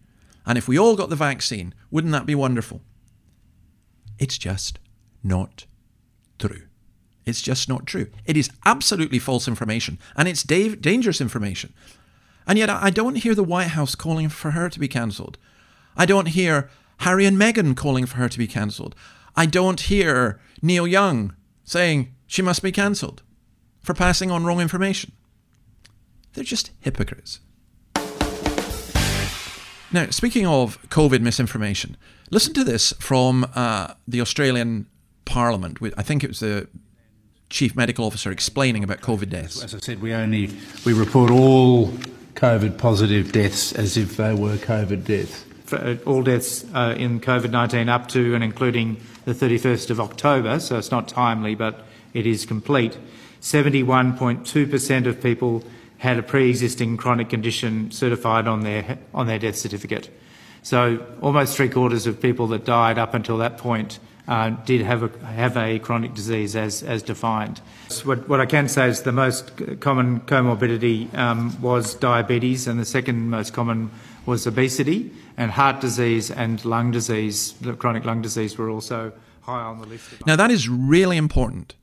And 0.45 0.57
if 0.57 0.67
we 0.67 0.77
all 0.77 0.95
got 0.95 1.10
the 1.10 1.15
vaccine, 1.15 1.74
wouldn't 1.89 2.12
that 2.12 2.25
be 2.25 2.36
wonderful? 2.36 2.81
It's 4.19 4.38
just 4.38 4.79
not 5.24 5.65
true. 6.38 6.63
It's 7.25 7.41
just 7.41 7.69
not 7.69 7.86
true. 7.86 8.07
It 8.25 8.36
is 8.36 8.50
absolutely 8.65 9.19
false 9.19 9.48
information 9.48 9.98
and 10.17 10.27
it's 10.27 10.43
da- 10.43 10.75
dangerous 10.75 11.22
information. 11.22 11.74
And 12.45 12.60
yet, 12.60 12.69
I 12.69 12.89
don't 12.89 13.15
hear 13.15 13.36
the 13.36 13.43
White 13.43 13.69
House 13.69 13.95
calling 13.95 14.27
for 14.27 14.51
her 14.51 14.69
to 14.69 14.79
be 14.79 14.89
cancelled. 14.89 15.38
I 15.95 16.05
don't 16.05 16.27
hear 16.27 16.69
Harry 16.98 17.25
and 17.25 17.38
Meghan 17.38 17.75
calling 17.77 18.05
for 18.05 18.17
her 18.17 18.27
to 18.27 18.38
be 18.38 18.48
cancelled. 18.48 18.95
I 19.35 19.45
don't 19.45 19.81
hear 19.81 20.39
Neil 20.61 20.87
Young 20.87 21.35
saying 21.63 22.13
she 22.27 22.41
must 22.41 22.61
be 22.61 22.71
cancelled 22.71 23.21
for 23.81 23.93
passing 23.93 24.31
on 24.31 24.45
wrong 24.45 24.59
information. 24.61 25.11
They're 26.33 26.43
just 26.43 26.71
hypocrites. 26.79 27.39
Now, 29.91 30.09
speaking 30.09 30.47
of 30.47 30.81
COVID 30.89 31.21
misinformation, 31.21 31.97
listen 32.31 32.53
to 32.55 32.63
this 32.63 32.93
from 32.99 33.45
uh, 33.53 33.93
the 34.07 34.21
Australian 34.21 34.87
Parliament. 35.25 35.77
I 35.95 36.01
think 36.01 36.23
it 36.23 36.29
was 36.29 36.39
the 36.39 36.67
chief 37.49 37.75
medical 37.75 38.05
officer 38.05 38.31
explaining 38.31 38.83
about 38.83 39.01
COVID 39.01 39.29
deaths. 39.29 39.63
As 39.63 39.75
I 39.75 39.79
said, 39.79 40.01
we 40.01 40.13
only 40.13 40.49
we 40.85 40.93
report 40.93 41.29
all 41.29 41.89
COVID 42.33 42.79
positive 42.79 43.31
deaths 43.31 43.71
as 43.73 43.95
if 43.95 44.17
they 44.17 44.33
were 44.33 44.55
COVID 44.55 45.05
deaths. 45.05 45.45
For 45.65 45.77
uh, 45.77 45.98
all 46.05 46.24
deaths 46.24 46.65
uh, 46.74 46.96
in 46.98 47.20
COVID 47.20 47.51
19 47.51 47.89
up 47.89 48.08
to 48.10 48.36
and 48.36 48.43
including 48.43 48.98
the 49.25 49.34
31st 49.34 49.89
of 49.89 50.00
October, 50.00 50.60
so 50.60 50.77
it's 50.77 50.91
not 50.91 51.08
timely, 51.08 51.55
but 51.55 51.86
it 52.13 52.25
is 52.25 52.46
complete. 52.46 52.98
71.2% 53.41 55.05
of 55.05 55.22
people 55.22 55.63
had 55.98 56.17
a 56.17 56.24
pre-existing 56.24 56.98
chronic 56.98 57.29
condition 57.29 57.89
certified 57.91 58.48
on 58.48 58.62
their 58.62 58.98
on 59.13 59.27
their 59.27 59.39
death 59.39 59.55
certificate. 59.55 60.10
So 60.62 61.05
almost 61.22 61.55
three 61.55 61.70
quarters 61.70 62.08
of 62.08 62.22
people 62.22 62.48
that 62.48 62.65
died 62.65 62.98
up 62.98 63.13
until 63.13 63.38
that 63.38 63.58
point 63.58 64.00
uh, 64.27 64.51
did 64.65 64.82
have 64.82 65.03
a 65.03 65.25
have 65.25 65.58
a 65.58 65.79
chronic 65.79 66.13
disease 66.13 66.55
as 66.55 66.84
as 66.84 67.03
defined. 67.03 67.62
So 67.89 68.08
what, 68.08 68.29
what 68.29 68.39
I 68.39 68.46
can 68.46 68.70
say 68.70 68.88
is 68.88 69.01
the 69.01 69.12
most 69.12 69.51
common 69.82 70.22
comorbidity 70.22 71.13
um, 71.17 71.62
was 71.62 71.96
diabetes, 71.96 72.67
and 72.67 72.79
the 72.79 72.86
second 72.86 73.29
most 73.29 73.53
common 73.53 73.91
was 74.25 74.48
obesity, 74.48 75.12
and 75.38 75.51
heart 75.51 75.82
disease 75.82 76.32
and 76.32 76.63
lung 76.63 76.92
disease, 76.92 77.56
chronic 77.77 78.06
lung 78.06 78.22
disease, 78.22 78.58
were 78.58 78.70
also 78.70 79.12
high 79.42 79.62
on 79.62 79.80
the 79.80 79.88
list. 79.88 80.25
Now 80.25 80.36
that 80.36 80.51
is 80.51 80.70
really 80.70 81.18
important 81.18 81.75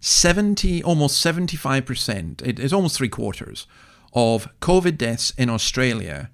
70, 0.00 0.82
almost 0.84 1.24
75%, 1.24 2.46
it 2.46 2.60
is 2.60 2.72
almost 2.72 2.96
three 2.96 3.08
quarters 3.08 3.66
of 4.12 4.48
COVID 4.60 4.96
deaths 4.96 5.32
in 5.36 5.50
Australia 5.50 6.30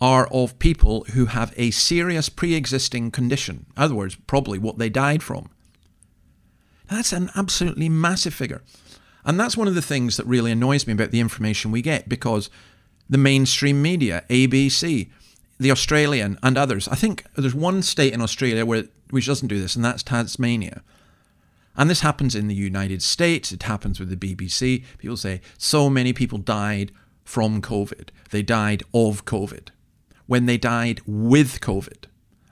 are 0.00 0.28
of 0.28 0.58
people 0.58 1.04
who 1.14 1.26
have 1.26 1.52
a 1.56 1.70
serious 1.70 2.28
pre 2.28 2.54
existing 2.54 3.10
condition. 3.10 3.66
In 3.76 3.82
other 3.82 3.94
words, 3.94 4.16
probably 4.26 4.58
what 4.58 4.78
they 4.78 4.88
died 4.88 5.22
from. 5.22 5.50
That's 6.88 7.12
an 7.12 7.30
absolutely 7.34 7.88
massive 7.88 8.34
figure. 8.34 8.62
And 9.24 9.38
that's 9.38 9.56
one 9.56 9.68
of 9.68 9.74
the 9.74 9.82
things 9.82 10.16
that 10.16 10.26
really 10.26 10.52
annoys 10.52 10.86
me 10.86 10.92
about 10.92 11.10
the 11.10 11.20
information 11.20 11.70
we 11.70 11.82
get 11.82 12.08
because 12.08 12.48
the 13.08 13.18
mainstream 13.18 13.80
media, 13.80 14.24
ABC, 14.28 15.08
the 15.58 15.70
Australian, 15.70 16.38
and 16.42 16.56
others, 16.56 16.88
I 16.88 16.94
think 16.94 17.24
there's 17.36 17.54
one 17.54 17.82
state 17.82 18.12
in 18.12 18.20
Australia 18.20 18.64
where 18.64 18.84
which 19.10 19.26
doesn't 19.26 19.48
do 19.48 19.60
this, 19.60 19.74
and 19.76 19.84
that's 19.84 20.02
Tasmania. 20.02 20.82
And 21.76 21.88
this 21.88 22.00
happens 22.00 22.34
in 22.34 22.48
the 22.48 22.54
United 22.54 23.02
States, 23.02 23.52
it 23.52 23.62
happens 23.62 24.00
with 24.00 24.10
the 24.10 24.16
BBC. 24.16 24.84
People 24.98 25.16
say 25.16 25.40
so 25.56 25.88
many 25.88 26.12
people 26.12 26.38
died 26.38 26.92
from 27.24 27.62
COVID, 27.62 28.08
they 28.30 28.42
died 28.42 28.82
of 28.92 29.24
COVID, 29.24 29.68
when 30.26 30.46
they 30.46 30.58
died 30.58 31.00
with 31.06 31.60
COVID. 31.60 32.04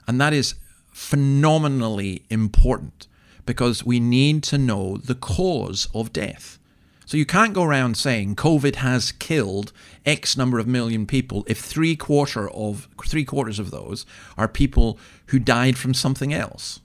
And 0.07 0.21
that 0.21 0.33
is 0.33 0.55
phenomenally 0.91 2.23
important 2.29 3.07
because 3.45 3.85
we 3.85 3.99
need 3.99 4.43
to 4.43 4.57
know 4.57 4.97
the 4.97 5.15
cause 5.15 5.87
of 5.93 6.13
death. 6.13 6.57
So 7.07 7.15
you 7.15 7.25
can't 7.25 7.53
go 7.53 7.63
around 7.63 7.95
saying 7.95 8.35
COVID 8.35 8.75
has 8.75 9.13
killed 9.13 9.71
X 10.05 10.35
number 10.35 10.59
of 10.59 10.67
million 10.67 11.07
people 11.07 11.45
if 11.47 11.57
three 11.57 11.95
quarter 11.95 12.49
of 12.49 12.89
three 13.05 13.23
quarters 13.23 13.59
of 13.59 13.71
those 13.71 14.05
are 14.37 14.49
people 14.49 14.99
who 15.27 15.39
died 15.39 15.77
from 15.77 15.93
something 15.93 16.33
else. 16.33 16.81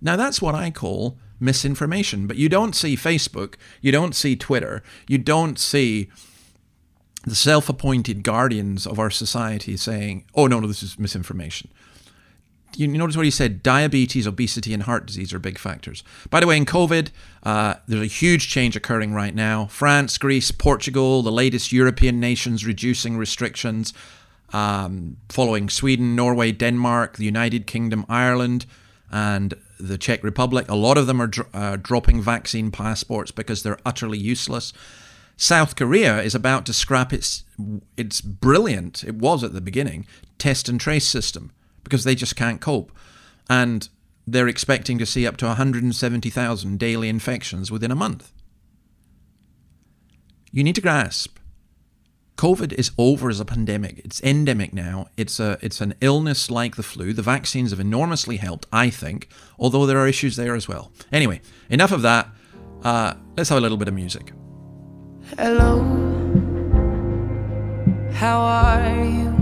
Now, 0.00 0.16
that's 0.16 0.42
what 0.42 0.56
I 0.56 0.72
call 0.72 1.16
misinformation. 1.38 2.26
But 2.26 2.38
you 2.38 2.48
don't 2.48 2.74
see 2.74 2.96
Facebook, 2.96 3.54
you 3.80 3.92
don't 3.92 4.16
see 4.16 4.34
Twitter, 4.34 4.82
you 5.06 5.16
don't 5.16 5.60
see 5.60 6.10
the 7.24 7.36
self 7.36 7.68
appointed 7.68 8.24
guardians 8.24 8.84
of 8.84 8.98
our 8.98 9.10
society 9.10 9.76
saying, 9.76 10.24
oh, 10.34 10.48
no, 10.48 10.58
no, 10.58 10.66
this 10.66 10.82
is 10.82 10.98
misinformation. 10.98 11.70
You 12.76 12.88
notice 12.88 13.16
what 13.16 13.24
he 13.24 13.30
said 13.30 13.62
diabetes, 13.62 14.26
obesity, 14.26 14.72
and 14.72 14.82
heart 14.82 15.06
disease 15.06 15.32
are 15.32 15.38
big 15.38 15.58
factors. 15.58 16.02
By 16.30 16.40
the 16.40 16.46
way, 16.46 16.56
in 16.56 16.64
COVID, 16.64 17.10
uh, 17.42 17.74
there's 17.86 18.02
a 18.02 18.06
huge 18.06 18.48
change 18.48 18.76
occurring 18.76 19.12
right 19.12 19.34
now. 19.34 19.66
France, 19.66 20.16
Greece, 20.18 20.50
Portugal, 20.50 21.22
the 21.22 21.32
latest 21.32 21.72
European 21.72 22.20
nations 22.20 22.64
reducing 22.64 23.16
restrictions, 23.16 23.92
um, 24.52 25.16
following 25.28 25.68
Sweden, 25.68 26.16
Norway, 26.16 26.52
Denmark, 26.52 27.16
the 27.16 27.24
United 27.24 27.66
Kingdom, 27.66 28.06
Ireland, 28.08 28.66
and 29.10 29.54
the 29.78 29.98
Czech 29.98 30.22
Republic. 30.22 30.70
A 30.70 30.76
lot 30.76 30.96
of 30.96 31.06
them 31.06 31.20
are 31.20 31.26
dr- 31.26 31.48
uh, 31.52 31.76
dropping 31.76 32.22
vaccine 32.22 32.70
passports 32.70 33.30
because 33.30 33.62
they're 33.62 33.78
utterly 33.84 34.18
useless. 34.18 34.72
South 35.36 35.76
Korea 35.76 36.22
is 36.22 36.34
about 36.34 36.64
to 36.66 36.72
scrap 36.72 37.12
its 37.12 37.44
its 37.96 38.20
brilliant, 38.20 39.04
it 39.04 39.16
was 39.16 39.42
at 39.42 39.52
the 39.52 39.60
beginning, 39.60 40.06
test 40.38 40.68
and 40.68 40.80
trace 40.80 41.06
system 41.06 41.52
because 41.84 42.04
they 42.04 42.14
just 42.14 42.36
can't 42.36 42.60
cope. 42.60 42.92
And 43.48 43.88
they're 44.26 44.48
expecting 44.48 44.98
to 44.98 45.06
see 45.06 45.26
up 45.26 45.36
to 45.38 45.46
170,000 45.46 46.78
daily 46.78 47.08
infections 47.08 47.70
within 47.70 47.90
a 47.90 47.96
month. 47.96 48.32
You 50.50 50.62
need 50.62 50.74
to 50.74 50.80
grasp 50.80 51.38
COVID 52.36 52.72
is 52.72 52.90
over 52.98 53.28
as 53.30 53.40
a 53.40 53.44
pandemic. 53.44 54.00
It's 54.04 54.20
endemic 54.22 54.72
now. 54.72 55.06
It's 55.16 55.38
a 55.38 55.58
it's 55.60 55.80
an 55.80 55.94
illness 56.00 56.50
like 56.50 56.76
the 56.76 56.82
flu. 56.82 57.12
The 57.12 57.22
vaccines 57.22 57.70
have 57.70 57.80
enormously 57.80 58.38
helped, 58.38 58.66
I 58.72 58.90
think, 58.90 59.28
although 59.58 59.86
there 59.86 59.98
are 59.98 60.08
issues 60.08 60.36
there 60.36 60.54
as 60.54 60.66
well. 60.66 60.92
Anyway, 61.12 61.40
enough 61.70 61.92
of 61.92 62.02
that. 62.02 62.28
Uh, 62.82 63.14
let's 63.36 63.48
have 63.50 63.58
a 63.58 63.60
little 63.60 63.76
bit 63.76 63.86
of 63.86 63.94
music. 63.94 64.32
Hello, 65.38 65.82
how 68.12 68.40
are 68.40 69.04
you? 69.04 69.41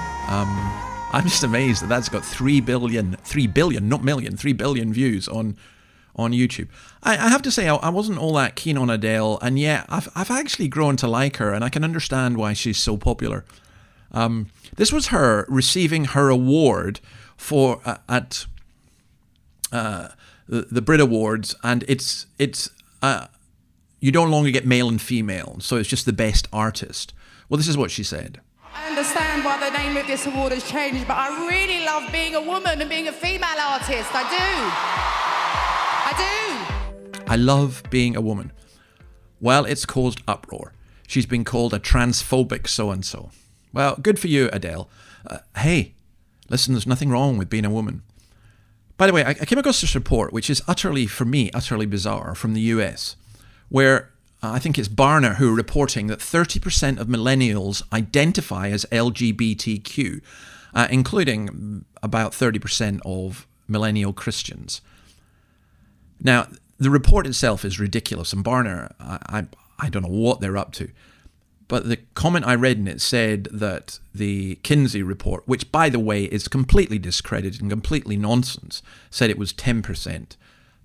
I'm 1.13 1.23
just 1.23 1.43
amazed 1.43 1.83
that 1.83 1.89
that's 1.89 2.09
got 2.09 2.23
3 2.23 2.61
billion, 2.61 3.17
3 3.23 3.47
billion, 3.47 3.89
not 3.89 4.03
million, 4.03 4.37
3 4.37 4.53
billion 4.53 4.93
views 4.93 5.27
on 5.27 5.57
on 6.15 6.31
YouTube. 6.31 6.67
I, 7.03 7.13
I 7.13 7.29
have 7.29 7.41
to 7.43 7.51
say, 7.51 7.69
I, 7.69 7.75
I, 7.75 7.89
wasn't 7.89 8.19
all 8.19 8.33
that 8.33 8.55
keen 8.57 8.77
on 8.77 8.89
Adele, 8.89 9.39
and 9.41 9.57
yet 9.57 9.85
I've, 9.87 10.09
I've 10.13 10.29
actually 10.29 10.67
grown 10.67 10.97
to 10.97 11.07
like 11.07 11.37
her, 11.37 11.53
and 11.53 11.63
I 11.63 11.69
can 11.69 11.85
understand 11.85 12.35
why 12.35 12.51
she's 12.51 12.77
so 12.77 12.97
popular. 12.97 13.45
Um, 14.11 14.47
this 14.75 14.91
was 14.91 15.07
her 15.07 15.45
receiving 15.47 16.05
her 16.05 16.29
award 16.29 16.99
for 17.37 17.79
uh, 17.85 17.97
at 18.09 18.45
uh, 19.71 20.09
the, 20.47 20.67
the 20.69 20.81
Brit 20.81 20.99
Awards, 20.99 21.55
and 21.63 21.85
it's 21.87 22.27
it's 22.37 22.69
uh, 23.01 23.27
you 23.99 24.11
no 24.11 24.23
longer 24.25 24.51
get 24.51 24.65
male 24.65 24.89
and 24.89 25.01
female, 25.01 25.57
so 25.59 25.77
it's 25.77 25.89
just 25.89 26.05
the 26.05 26.13
best 26.13 26.47
artist. 26.51 27.13
Well, 27.47 27.57
this 27.57 27.67
is 27.67 27.77
what 27.77 27.91
she 27.91 28.03
said. 28.03 28.41
I 28.73 28.89
understand 28.89 29.43
why 29.43 29.59
the 29.59 29.77
name 29.77 29.97
of 29.97 30.07
this 30.07 30.25
award 30.25 30.51
has 30.51 30.69
changed, 30.69 31.07
but 31.07 31.17
I 31.17 31.47
really 31.47 31.85
love 31.85 32.11
being 32.11 32.35
a 32.35 32.41
woman 32.41 32.81
and 32.81 32.89
being 32.89 33.07
a 33.07 33.11
female 33.11 33.59
artist. 33.59 34.09
I 34.13 34.23
do. 34.29 34.47
I 36.09 37.17
do. 37.17 37.23
I 37.27 37.35
love 37.35 37.83
being 37.89 38.15
a 38.15 38.21
woman. 38.21 38.51
Well, 39.39 39.65
it's 39.65 39.85
caused 39.85 40.21
uproar. 40.27 40.73
She's 41.07 41.25
been 41.25 41.43
called 41.43 41.73
a 41.73 41.79
transphobic 41.79 42.67
so 42.67 42.91
and 42.91 43.05
so. 43.05 43.31
Well, 43.73 43.95
good 44.01 44.19
for 44.19 44.27
you, 44.27 44.49
Adele. 44.53 44.89
Uh, 45.25 45.39
hey, 45.57 45.93
listen, 46.49 46.73
there's 46.73 46.87
nothing 46.87 47.09
wrong 47.09 47.37
with 47.37 47.49
being 47.49 47.65
a 47.65 47.69
woman. 47.69 48.03
By 48.97 49.07
the 49.07 49.13
way, 49.13 49.23
I, 49.23 49.31
I 49.31 49.45
came 49.45 49.57
across 49.57 49.81
this 49.81 49.95
report, 49.95 50.31
which 50.31 50.49
is 50.49 50.61
utterly, 50.67 51.07
for 51.07 51.25
me, 51.25 51.49
utterly 51.53 51.85
bizarre 51.85 52.35
from 52.35 52.53
the 52.53 52.61
US 52.61 53.15
where 53.71 54.11
I 54.43 54.59
think 54.59 54.77
it's 54.77 54.87
Barna 54.87 55.35
who 55.35 55.51
are 55.51 55.55
reporting 55.55 56.07
that 56.07 56.19
30% 56.19 56.99
of 56.99 57.07
millennials 57.07 57.83
identify 57.93 58.69
as 58.69 58.85
LGBTQ, 58.91 60.21
uh, 60.73 60.87
including 60.89 61.85
about 62.01 62.31
30% 62.31 62.99
of 63.05 63.47
millennial 63.67 64.13
Christians. 64.13 64.81
Now, 66.19 66.47
the 66.79 66.89
report 66.89 67.27
itself 67.27 67.63
is 67.63 67.79
ridiculous, 67.79 68.33
and 68.33 68.43
Barna, 68.43 68.91
I, 68.99 69.19
I, 69.29 69.45
I 69.77 69.89
don't 69.89 70.03
know 70.03 70.09
what 70.09 70.41
they're 70.41 70.57
up 70.57 70.71
to. 70.73 70.89
But 71.67 71.87
the 71.87 71.97
comment 72.15 72.45
I 72.45 72.55
read 72.55 72.79
in 72.79 72.87
it 72.87 72.99
said 72.99 73.45
that 73.45 73.99
the 74.13 74.55
Kinsey 74.55 75.03
report, 75.03 75.47
which 75.47 75.71
by 75.71 75.87
the 75.87 75.99
way 75.99 76.25
is 76.25 76.49
completely 76.49 76.99
discredited 76.99 77.61
and 77.61 77.69
completely 77.69 78.17
nonsense, 78.17 78.81
said 79.09 79.29
it 79.29 79.37
was 79.37 79.53
10%. 79.53 80.35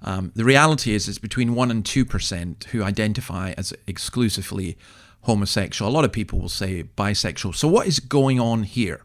Um, 0.03 0.33
the 0.35 0.45
reality 0.45 0.95
is, 0.95 1.09
it's 1.09 1.19
between 1.19 1.50
1% 1.50 1.71
and 1.71 1.85
2% 1.85 2.65
who 2.65 2.83
identify 2.83 3.55
as 3.57 3.73
exclusively 3.87 4.76
homosexual. 5.23 5.91
A 5.91 5.93
lot 5.93 6.05
of 6.05 6.12
people 6.12 6.38
will 6.38 6.49
say 6.49 6.85
bisexual. 6.97 7.55
So, 7.55 7.67
what 7.69 7.87
is 7.87 8.00
going 8.00 8.38
on 8.38 8.62
here? 8.65 9.03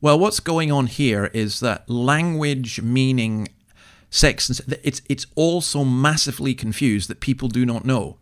Well, 0.00 0.18
what's 0.18 0.40
going 0.40 0.72
on 0.72 0.86
here 0.86 1.26
is 1.34 1.60
that 1.60 1.88
language 1.88 2.80
meaning 2.80 3.48
sex 4.10 4.48
and 4.48 4.78
it's 4.82 5.02
it's 5.08 5.26
all 5.36 5.60
so 5.60 5.84
massively 5.84 6.52
confused 6.52 7.08
that 7.08 7.20
people 7.20 7.48
do 7.48 7.64
not 7.64 7.84
know. 7.84 8.16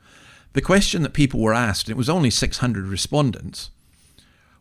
The 0.52 0.60
question 0.60 1.02
that 1.02 1.12
people 1.12 1.40
were 1.40 1.54
asked, 1.54 1.86
and 1.86 1.92
it 1.92 1.98
was 1.98 2.08
only 2.08 2.30
600 2.30 2.86
respondents, 2.86 3.70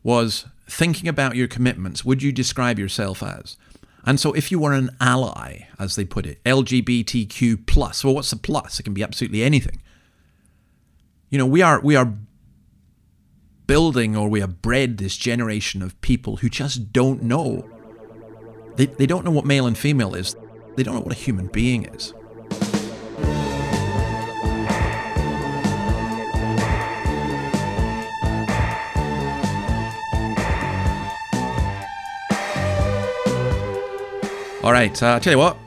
was 0.04 0.46
thinking 0.68 1.08
about 1.08 1.36
your 1.36 1.48
commitments, 1.48 2.06
would 2.06 2.22
you 2.22 2.32
describe 2.32 2.78
yourself 2.78 3.24
as? 3.24 3.58
And 4.08 4.22
so 4.22 4.32
if 4.32 4.52
you 4.54 4.60
were 4.60 4.72
an 4.72 4.90
ally, 5.02 5.64
as 5.78 5.98
they 5.98 6.06
put 6.06 6.26
it, 6.26 6.42
LGBTQ 6.46 7.68
plus, 7.68 8.06
well 8.06 8.16
what's 8.16 8.30
the 8.30 8.38
plus? 8.38 8.80
It 8.80 8.84
can 8.84 8.94
be 8.94 9.04
absolutely 9.04 9.44
anything. 9.44 9.82
You 11.30 11.38
know, 11.38 11.46
we 11.46 11.62
are 11.62 11.82
we 11.82 11.98
are 11.98 12.14
building 13.68 14.16
or 14.16 14.30
we 14.30 14.40
have 14.40 14.62
bred 14.62 14.98
this 14.98 15.18
generation 15.18 15.82
of 15.82 16.00
people 16.00 16.38
who 16.38 16.48
just 16.48 16.94
don't 16.94 17.22
know. 17.22 17.70
They, 18.78 18.86
they 18.86 19.08
don't 19.08 19.26
know 19.26 19.32
what 19.32 19.46
male 19.46 19.68
and 19.68 19.78
female 19.78 20.16
is. 20.16 20.38
They 20.78 20.84
don't 20.84 20.96
know 20.96 21.02
what 21.02 21.12
a 21.12 21.20
human 21.20 21.48
being 21.48 21.84
is. 21.84 22.14
All 34.68 34.74
right, 34.74 35.02
uh, 35.02 35.18
tell 35.18 35.32
you 35.32 35.40
what, 35.40 35.58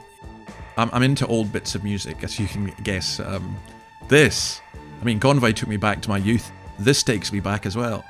I'm, 0.77 0.91
I'm, 0.93 1.03
into 1.03 1.27
old 1.27 1.51
bits 1.51 1.75
of 1.75 1.83
music, 1.83 2.23
as 2.23 2.39
you 2.39 2.47
can 2.47 2.67
guess. 2.83 3.19
Um, 3.19 3.57
this, 4.09 4.61
I 5.01 5.05
mean, 5.05 5.19
Convoy 5.19 5.53
took 5.53 5.71
me 5.71 5.79
back 5.79 6.03
to 6.03 6.11
my 6.11 6.19
youth. 6.19 6.53
This 6.79 7.03
takes 7.03 7.33
me 7.33 7.41
back 7.41 7.65
as 7.65 7.79
well. 7.79 8.05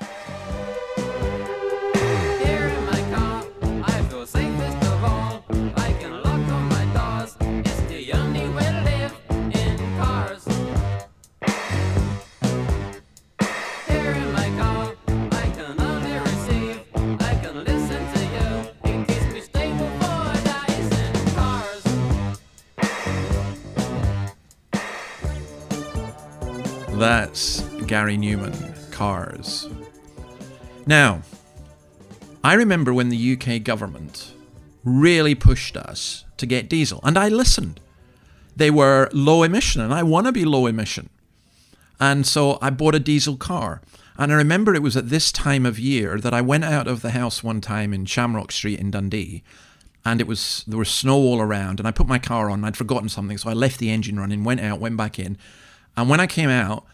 Cars. 29.01 29.67
Now, 30.85 31.23
I 32.45 32.53
remember 32.53 32.93
when 32.93 33.09
the 33.09 33.33
UK 33.33 33.65
government 33.65 34.35
really 34.85 35.35
pushed 35.35 35.75
us 35.75 36.27
to 36.37 36.45
get 36.45 36.69
diesel, 36.69 37.01
and 37.03 37.17
I 37.17 37.29
listened. 37.31 37.81
They 38.55 38.71
were 38.71 39.09
low 39.15 39.43
emission, 39.43 39.81
and 39.81 39.95
I 39.95 40.03
want 40.03 40.27
to 40.27 40.33
be 40.33 40.45
low 40.45 40.67
emission. 40.67 41.09
And 41.99 42.27
so 42.27 42.59
I 42.61 42.69
bought 42.69 42.95
a 42.95 43.01
diesel 43.01 43.39
car. 43.39 43.81
And 44.19 44.31
I 44.31 44.35
remember 44.35 44.75
it 44.75 44.83
was 44.83 44.99
at 44.99 45.09
this 45.09 45.33
time 45.33 45.65
of 45.65 45.79
year 45.79 46.19
that 46.19 46.35
I 46.35 46.43
went 46.43 46.65
out 46.65 46.87
of 46.87 47.01
the 47.01 47.13
house 47.13 47.43
one 47.43 47.63
time 47.63 47.95
in 47.95 48.05
Shamrock 48.05 48.53
Street 48.53 48.81
in 48.81 48.91
Dundee, 48.91 49.43
and 50.05 50.21
it 50.21 50.27
was 50.27 50.63
there 50.67 50.79
was 50.79 50.91
snow 50.91 51.17
all 51.17 51.41
around, 51.41 51.81
and 51.81 51.89
I 51.89 51.91
put 51.91 52.07
my 52.07 52.19
car 52.19 52.51
on. 52.51 52.67
I'd 52.67 52.77
forgotten 52.77 53.09
something, 53.09 53.39
so 53.39 53.49
I 53.49 53.55
left 53.55 53.79
the 53.79 53.91
engine 53.91 54.21
running, 54.21 54.45
went 54.45 54.61
out, 54.61 54.79
went 54.79 54.99
back 54.99 55.19
in, 55.19 55.39
and 55.97 56.11
when 56.11 56.21
I 56.21 56.27
came 56.27 56.51
out, 56.51 56.85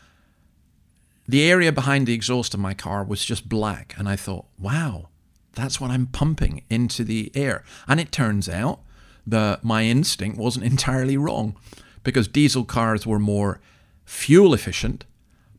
the 1.29 1.43
area 1.43 1.73
behind 1.73 2.07
the 2.07 2.15
exhaust 2.15 2.55
of 2.55 2.61
my 2.61 2.75
car 2.75 3.05
was 3.05 3.25
just 3.25 3.49
black. 3.49 3.95
And 3.99 4.09
I 4.09 4.17
thought, 4.17 4.47
wow, 4.59 5.09
that's 5.53 5.81
what 5.81 5.91
I'm 5.91 6.07
pumping 6.07 6.63
into 6.71 7.05
the 7.05 7.33
air. 7.35 7.65
And 7.89 7.99
it 7.99 8.13
turns 8.13 8.49
out 8.49 8.81
that 9.27 9.65
my 9.65 9.85
instinct 9.85 10.39
wasn't 10.39 10.65
entirely 10.73 11.17
wrong 11.17 11.57
because 12.05 12.29
diesel 12.29 12.65
cars 12.65 13.07
were 13.07 13.19
more 13.19 13.61
fuel 14.05 14.55
efficient, 14.55 15.05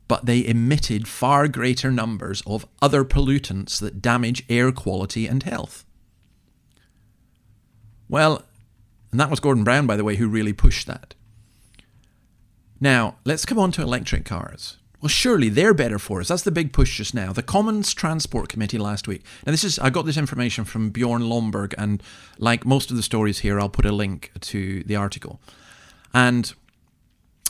but 0.08 0.26
they 0.26 0.46
emitted 0.46 1.08
far 1.08 1.50
greater 1.50 1.92
numbers 1.92 2.42
of 2.48 2.66
other 2.82 3.04
pollutants 3.04 3.80
that 3.80 4.02
damage 4.02 4.46
air 4.50 4.72
quality 4.72 5.28
and 5.28 5.44
health. 5.44 5.84
Well, 8.08 8.44
and 9.12 9.20
that 9.20 9.30
was 9.30 9.42
Gordon 9.42 9.66
Brown, 9.66 9.86
by 9.86 9.98
the 9.98 10.04
way, 10.06 10.16
who 10.16 10.30
really 10.30 10.54
pushed 10.54 10.88
that. 10.88 11.14
Now, 12.80 13.18
let's 13.26 13.46
come 13.46 13.60
on 13.60 13.72
to 13.74 13.82
electric 13.82 14.24
cars. 14.24 14.78
Well, 15.02 15.10
surely 15.10 15.50
they're 15.50 15.76
better 15.76 16.00
for 16.00 16.22
us. 16.22 16.30
That's 16.30 16.42
the 16.42 16.52
big 16.52 16.74
push 16.74 16.98
just 16.98 17.14
now. 17.14 17.32
The 17.32 17.44
Commons 17.44 17.94
Transport 17.94 18.50
Committee 18.50 18.80
last 18.80 19.08
week. 19.08 19.24
Now, 19.46 19.52
this 19.52 19.64
is 19.64 19.78
I 19.78 19.92
got 19.92 20.06
this 20.06 20.18
information 20.18 20.66
from 20.66 20.90
Bjorn 20.90 21.24
Lomborg, 21.24 21.76
and 21.78 22.02
like 22.40 22.66
most 22.66 22.90
of 22.90 22.98
the 22.98 23.04
stories 23.04 23.40
here, 23.40 23.60
I'll 23.60 23.70
put 23.70 23.86
a 23.86 23.92
link 23.92 24.32
to 24.40 24.84
the 24.84 24.96
article. 24.96 25.40
And 26.14 26.52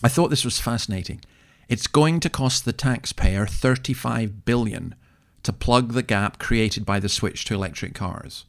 I 0.03 0.10
thought 0.10 0.29
this 0.29 0.43
was 0.43 0.60
fascinating. 0.60 1.21
It's 1.69 1.88
going 1.88 2.19
to 2.21 2.29
cost 2.29 2.65
the 2.65 2.73
taxpayer 2.73 3.45
35 3.45 4.43
billion 4.43 4.95
to 5.43 5.53
plug 5.53 5.93
the 5.93 6.03
gap 6.03 6.39
created 6.39 6.86
by 6.86 6.99
the 6.99 7.10
switch 7.10 7.45
to 7.45 7.53
electric 7.53 7.93
cars. 7.93 8.45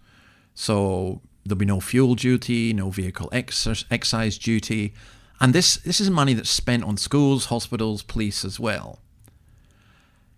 So 0.54 1.20
there'll 1.44 1.56
be 1.58 1.64
no 1.64 1.80
fuel 1.80 2.16
duty, 2.16 2.72
no 2.72 2.90
vehicle 2.90 3.30
excise 3.32 4.38
duty. 4.38 4.94
And 5.40 5.55
this, 5.55 5.77
this 5.77 6.01
is 6.01 6.11
money 6.11 6.35
that's 6.35 6.51
spent 6.51 6.85
on 6.85 6.96
schools, 6.96 7.46
hospitals, 7.46 8.03
police 8.03 8.44
as 8.44 8.59
well. 8.59 8.98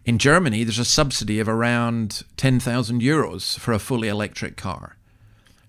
In 0.04 0.18
Germany, 0.18 0.64
there's 0.64 0.78
a 0.78 0.84
subsidy 0.84 1.40
of 1.40 1.48
around 1.48 2.24
10,000 2.36 3.00
euros 3.00 3.58
for 3.58 3.72
a 3.72 3.78
fully 3.78 4.08
electric 4.08 4.56
car. 4.56 4.96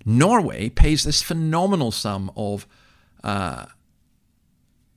Norway 0.06 0.70
pays 0.70 1.04
this 1.04 1.22
phenomenal 1.22 1.92
sum 1.92 2.32
of, 2.36 2.66
uh, 3.24 3.66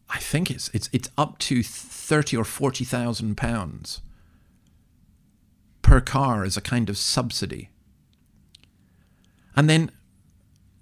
I 0.09 0.19
think 0.19 0.51
it's, 0.51 0.71
it's, 0.73 0.89
it's 0.93 1.11
up 1.19 1.39
to 1.41 1.63
30 1.63 2.37
or 2.37 2.45
40,000 2.45 3.37
pounds 3.37 4.01
per 5.83 6.01
car 6.01 6.45
as 6.45 6.57
a 6.57 6.61
kind 6.63 6.89
of 6.89 6.97
subsidy. 6.97 7.71
And 9.55 9.69
then 9.69 9.91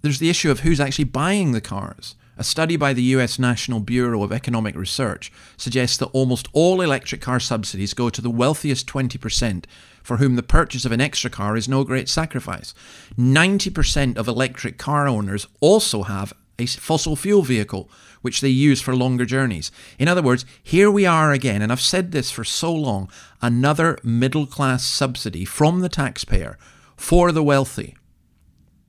there's 0.01 0.19
the 0.19 0.29
issue 0.29 0.51
of 0.51 0.61
who's 0.61 0.79
actually 0.79 1.05
buying 1.05 1.51
the 1.51 1.61
cars. 1.61 2.15
A 2.35 2.43
study 2.43 2.77
by 2.77 2.93
the 2.93 3.03
US 3.03 3.37
National 3.37 3.79
Bureau 3.79 4.23
of 4.23 4.31
Economic 4.31 4.75
Research 4.75 5.31
suggests 5.55 5.97
that 5.97 6.07
almost 6.07 6.47
all 6.51 6.81
electric 6.81 7.21
car 7.21 7.39
subsidies 7.39 7.93
go 7.93 8.09
to 8.09 8.21
the 8.21 8.29
wealthiest 8.31 8.87
20%, 8.87 9.65
for 10.01 10.17
whom 10.17 10.35
the 10.35 10.41
purchase 10.41 10.83
of 10.83 10.91
an 10.91 10.99
extra 10.99 11.29
car 11.29 11.55
is 11.55 11.69
no 11.69 11.83
great 11.83 12.09
sacrifice. 12.09 12.73
90% 13.19 14.17
of 14.17 14.27
electric 14.27 14.79
car 14.79 15.07
owners 15.07 15.45
also 15.59 16.03
have 16.03 16.33
a 16.57 16.65
fossil 16.65 17.15
fuel 17.15 17.43
vehicle, 17.43 17.89
which 18.21 18.41
they 18.41 18.49
use 18.49 18.81
for 18.81 18.95
longer 18.95 19.25
journeys. 19.25 19.71
In 19.99 20.07
other 20.07 20.23
words, 20.23 20.43
here 20.61 20.89
we 20.89 21.05
are 21.05 21.31
again, 21.31 21.61
and 21.61 21.71
I've 21.71 21.81
said 21.81 22.11
this 22.11 22.31
for 22.31 22.43
so 22.43 22.73
long 22.73 23.11
another 23.43 23.99
middle 24.03 24.47
class 24.47 24.83
subsidy 24.83 25.45
from 25.45 25.81
the 25.81 25.89
taxpayer 25.89 26.57
for 26.95 27.31
the 27.31 27.43
wealthy. 27.43 27.95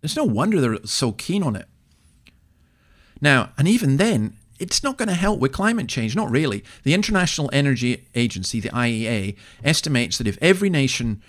It's 0.02 0.16
no 0.16 0.24
wonder 0.24 0.61
they're 0.61 0.78
so 0.85 1.12
keen 1.12 1.42
on 1.42 1.57
it. 1.57 1.66
Now, 3.20 3.50
and 3.57 3.68
even 3.68 3.96
then, 3.96 4.37
it's 4.59 4.83
not 4.83 4.96
going 4.96 5.09
to 5.09 5.14
help 5.14 5.40
with 5.40 5.53
climate 5.53 5.88
change, 5.88 6.14
not 6.14 6.31
really. 6.31 6.64
The 6.85 6.94
International 6.94 7.50
Energy 7.53 8.07
Agency, 8.14 8.61
the 8.61 8.68
IEA, 8.70 9.37
estimates 9.62 10.18
that 10.18 10.27
if 10.27 10.38
every 10.40 10.70
nation 10.70 11.22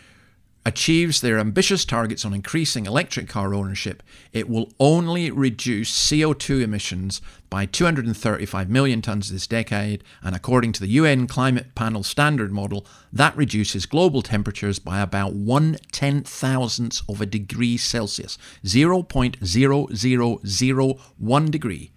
achieves 0.66 1.22
their 1.22 1.38
ambitious 1.38 1.86
targets 1.86 2.26
on 2.26 2.34
increasing 2.34 2.88
electric 2.88 3.30
car 3.30 3.54
ownership, 3.54 4.02
it 4.34 4.50
will 4.50 4.74
only 4.80 5.30
reduce 5.30 5.92
CO2 5.92 6.64
emissions 6.64 7.22
by 7.52 7.68
235 7.68 8.68
million 8.70 9.02
tonnes 9.02 9.30
this 9.30 9.46
decade, 9.46 10.04
and 10.24 10.36
according 10.36 10.72
to 10.72 10.80
the 10.80 10.88
UN 10.88 11.28
Climate 11.28 11.76
Panel 11.76 12.02
Standard 12.02 12.52
Model, 12.52 12.88
that 13.14 13.38
reduces 13.38 13.86
global 13.86 14.24
temperatures 14.24 14.80
by 14.80 15.02
about 15.02 15.34
one 15.34 15.78
ten 15.92 16.24
thousandths 16.24 17.04
of 17.08 17.22
a 17.22 17.28
degree 17.28 17.78
Celsius, 17.78 18.40
0.0001 18.64 21.52
degree, 21.52 21.92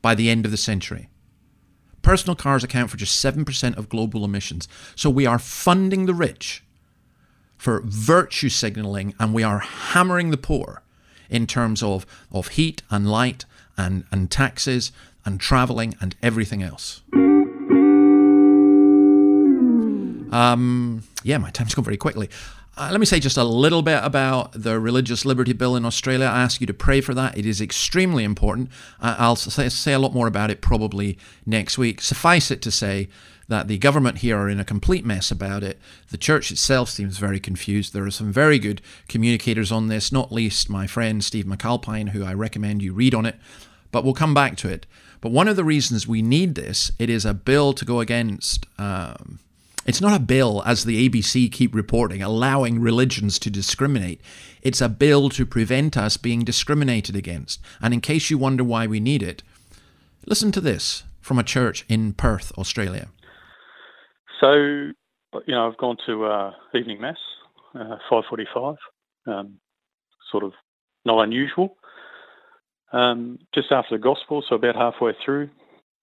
by 0.00 0.14
the 0.14 0.30
end 0.30 0.46
of 0.46 0.50
the 0.50 0.56
century. 0.56 1.10
Personal 2.00 2.36
cars 2.36 2.64
account 2.64 2.90
for 2.90 2.96
just 2.96 3.22
7% 3.22 3.76
of 3.76 3.88
global 3.88 4.24
emissions, 4.24 4.68
so 4.94 5.10
we 5.10 5.26
are 5.26 5.40
funding 5.40 6.06
the 6.06 6.14
rich 6.14 6.62
for 7.66 7.82
virtue 7.84 8.48
signaling 8.48 9.12
and 9.18 9.34
we 9.34 9.42
are 9.42 9.58
hammering 9.58 10.30
the 10.30 10.36
poor 10.36 10.82
in 11.28 11.48
terms 11.48 11.82
of, 11.82 12.06
of 12.30 12.46
heat 12.50 12.80
and 12.90 13.10
light 13.10 13.44
and, 13.76 14.04
and 14.12 14.30
taxes 14.30 14.92
and 15.24 15.40
traveling 15.40 15.96
and 16.00 16.14
everything 16.22 16.62
else. 16.62 17.02
Um, 20.32 21.02
yeah, 21.24 21.38
my 21.38 21.50
time's 21.50 21.74
gone 21.74 21.84
very 21.84 21.96
quickly. 21.96 22.30
Uh, 22.76 22.90
let 22.92 23.00
me 23.00 23.06
say 23.06 23.18
just 23.18 23.36
a 23.36 23.42
little 23.42 23.82
bit 23.82 23.98
about 24.04 24.52
the 24.52 24.78
Religious 24.78 25.24
Liberty 25.24 25.52
Bill 25.52 25.74
in 25.74 25.84
Australia. 25.84 26.26
I 26.26 26.42
ask 26.42 26.60
you 26.60 26.68
to 26.68 26.74
pray 26.74 27.00
for 27.00 27.14
that. 27.14 27.36
It 27.36 27.46
is 27.46 27.60
extremely 27.60 28.22
important. 28.22 28.70
Uh, 29.00 29.16
I'll 29.18 29.34
say, 29.34 29.68
say 29.70 29.92
a 29.92 29.98
lot 29.98 30.14
more 30.14 30.28
about 30.28 30.52
it 30.52 30.60
probably 30.60 31.18
next 31.44 31.78
week. 31.78 32.00
Suffice 32.00 32.52
it 32.52 32.62
to 32.62 32.70
say 32.70 33.08
that 33.48 33.68
the 33.68 33.78
government 33.78 34.18
here 34.18 34.36
are 34.38 34.48
in 34.48 34.58
a 34.58 34.64
complete 34.64 35.04
mess 35.04 35.30
about 35.30 35.62
it. 35.62 35.78
The 36.10 36.18
church 36.18 36.50
itself 36.50 36.90
seems 36.90 37.18
very 37.18 37.38
confused. 37.38 37.92
There 37.92 38.04
are 38.04 38.10
some 38.10 38.32
very 38.32 38.58
good 38.58 38.82
communicators 39.08 39.70
on 39.70 39.88
this, 39.88 40.10
not 40.10 40.32
least 40.32 40.68
my 40.68 40.86
friend 40.86 41.22
Steve 41.22 41.44
McAlpine, 41.44 42.10
who 42.10 42.24
I 42.24 42.34
recommend 42.34 42.82
you 42.82 42.92
read 42.92 43.14
on 43.14 43.26
it. 43.26 43.36
But 43.92 44.04
we'll 44.04 44.14
come 44.14 44.34
back 44.34 44.56
to 44.58 44.68
it. 44.68 44.86
But 45.20 45.32
one 45.32 45.48
of 45.48 45.56
the 45.56 45.64
reasons 45.64 46.06
we 46.06 46.22
need 46.22 46.54
this, 46.54 46.90
it 46.98 47.08
is 47.08 47.24
a 47.24 47.34
bill 47.34 47.72
to 47.74 47.84
go 47.84 48.00
against. 48.00 48.66
Um, 48.78 49.38
it's 49.86 50.00
not 50.00 50.16
a 50.16 50.22
bill, 50.22 50.62
as 50.66 50.84
the 50.84 51.08
ABC 51.08 51.50
keep 51.50 51.72
reporting, 51.72 52.20
allowing 52.20 52.80
religions 52.80 53.38
to 53.38 53.50
discriminate. 53.50 54.20
It's 54.60 54.80
a 54.80 54.88
bill 54.88 55.28
to 55.30 55.46
prevent 55.46 55.96
us 55.96 56.16
being 56.16 56.42
discriminated 56.42 57.14
against. 57.14 57.60
And 57.80 57.94
in 57.94 58.00
case 58.00 58.28
you 58.28 58.36
wonder 58.36 58.64
why 58.64 58.88
we 58.88 58.98
need 58.98 59.22
it, 59.22 59.44
listen 60.26 60.50
to 60.52 60.60
this 60.60 61.04
from 61.20 61.38
a 61.38 61.44
church 61.44 61.84
in 61.88 62.12
Perth, 62.12 62.52
Australia. 62.58 63.08
So, 64.40 64.52
you 64.52 64.94
know, 65.48 65.68
I've 65.68 65.76
gone 65.78 65.96
to 66.06 66.24
uh, 66.24 66.52
evening 66.74 67.00
mass, 67.00 67.18
uh, 67.74 67.96
5:45. 68.10 68.76
Um, 69.26 69.58
sort 70.30 70.44
of 70.44 70.52
not 71.04 71.22
unusual. 71.22 71.76
Um, 72.92 73.38
just 73.54 73.72
after 73.72 73.96
the 73.96 74.02
gospel, 74.02 74.44
so 74.48 74.56
about 74.56 74.76
halfway 74.76 75.12
through, 75.24 75.50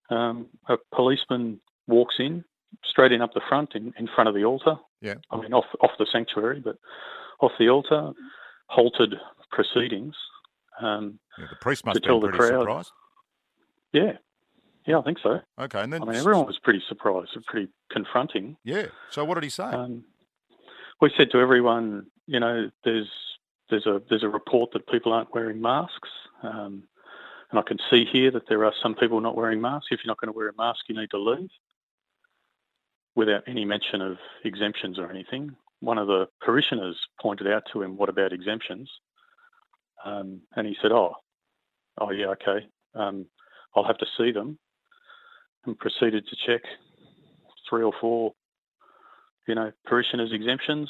um, 0.09 0.47
a 0.67 0.75
policeman 0.93 1.59
walks 1.87 2.15
in, 2.19 2.43
straight 2.83 3.11
in 3.11 3.21
up 3.21 3.33
the 3.33 3.41
front, 3.47 3.75
in, 3.75 3.93
in 3.97 4.07
front 4.07 4.27
of 4.27 4.35
the 4.35 4.43
altar. 4.43 4.75
Yeah. 5.01 5.15
I 5.31 5.39
mean, 5.39 5.53
off 5.53 5.65
off 5.81 5.91
the 5.99 6.07
sanctuary, 6.11 6.61
but 6.63 6.77
off 7.39 7.51
the 7.59 7.69
altar, 7.69 8.11
halted 8.67 9.15
proceedings. 9.51 10.15
Um, 10.81 11.19
yeah, 11.37 11.45
the 11.49 11.55
priest 11.57 11.85
must 11.85 11.95
to 11.95 12.01
be 12.01 12.07
tell 12.07 12.19
the 12.19 12.29
pretty 12.29 12.39
crowd. 12.39 12.61
surprised. 12.61 12.91
Yeah, 13.93 14.13
yeah, 14.85 14.99
I 14.99 15.01
think 15.03 15.19
so. 15.21 15.39
Okay, 15.59 15.81
and 15.81 15.93
then 15.93 16.01
I 16.01 16.05
mean, 16.05 16.15
everyone 16.15 16.45
was 16.45 16.59
pretty 16.59 16.83
surprised, 16.87 17.37
pretty 17.45 17.71
confronting. 17.91 18.57
Yeah. 18.63 18.87
So 19.09 19.23
what 19.23 19.35
did 19.35 19.43
he 19.43 19.49
say? 19.49 19.63
Um, 19.63 20.03
we 21.01 21.11
said 21.17 21.31
to 21.31 21.39
everyone, 21.39 22.07
you 22.27 22.39
know, 22.39 22.69
there's 22.83 23.09
there's 23.69 23.85
a 23.85 24.01
there's 24.09 24.23
a 24.23 24.29
report 24.29 24.71
that 24.73 24.87
people 24.87 25.13
aren't 25.13 25.33
wearing 25.33 25.61
masks, 25.61 26.09
um, 26.43 26.83
and 27.49 27.59
I 27.59 27.61
can 27.61 27.77
see 27.89 28.05
here 28.05 28.31
that 28.31 28.47
there 28.47 28.65
are 28.65 28.73
some 28.81 28.95
people 28.95 29.21
not 29.21 29.35
wearing 29.35 29.61
masks. 29.61 29.87
If 29.91 30.01
you're 30.03 30.11
not 30.11 30.19
going 30.19 30.31
to 30.31 30.37
wear 30.37 30.49
a 30.49 30.53
mask, 30.57 30.81
you 30.87 30.95
need 30.95 31.11
to 31.11 31.19
leave. 31.19 31.49
Without 33.15 33.43
any 33.47 33.63
mention 33.63 34.01
of 34.01 34.17
exemptions 34.43 34.97
or 34.97 35.09
anything, 35.09 35.55
one 35.79 35.97
of 35.97 36.07
the 36.07 36.27
parishioners 36.41 36.97
pointed 37.21 37.47
out 37.47 37.63
to 37.71 37.81
him, 37.81 37.95
"What 37.95 38.09
about 38.09 38.33
exemptions?" 38.33 38.89
Um, 40.03 40.41
and 40.55 40.67
he 40.67 40.75
said, 40.81 40.91
"Oh, 40.91 41.15
oh 41.99 42.11
yeah, 42.11 42.27
okay. 42.27 42.67
Um, 42.95 43.27
I'll 43.75 43.85
have 43.85 43.99
to 43.99 44.07
see 44.17 44.31
them." 44.31 44.57
And 45.65 45.77
proceeded 45.79 46.25
to 46.27 46.35
check 46.45 46.61
three 47.69 47.83
or 47.83 47.93
four, 48.01 48.33
you 49.47 49.55
know, 49.55 49.71
parishioners' 49.85 50.31
exemptions, 50.33 50.89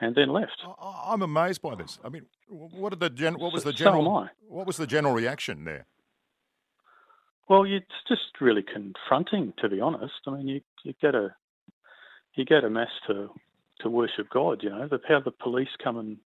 and 0.00 0.14
then 0.14 0.28
left. 0.28 0.62
I- 0.80 1.04
I'm 1.08 1.22
amazed 1.22 1.62
by 1.62 1.74
this. 1.74 1.98
I 2.04 2.08
mean, 2.08 2.26
what 2.48 2.90
did 2.90 3.00
the 3.00 3.10
gen- 3.10 3.38
what 3.38 3.52
was 3.52 3.64
the 3.64 3.72
So 3.72 3.76
general 3.76 4.06
am 4.06 4.24
I. 4.24 4.30
what 4.48 4.66
was 4.68 4.76
the 4.76 4.86
general 4.86 5.14
reaction 5.14 5.64
there? 5.64 5.86
Well, 7.48 7.64
it's 7.64 7.86
just 8.08 8.40
really 8.40 8.62
confronting, 8.62 9.52
to 9.58 9.68
be 9.68 9.80
honest. 9.80 10.14
I 10.26 10.30
mean, 10.30 10.48
you 10.48 10.60
you 10.84 10.92
get 11.00 11.14
a 11.16 11.34
you 12.34 12.44
get 12.44 12.62
a 12.64 12.70
mass 12.70 12.90
to 13.08 13.30
to 13.80 13.90
worship 13.90 14.28
God. 14.30 14.62
You 14.62 14.70
know, 14.70 14.86
the 14.86 15.00
how 15.08 15.20
the 15.20 15.30
police 15.32 15.74
come 15.82 15.96
and 15.98 16.18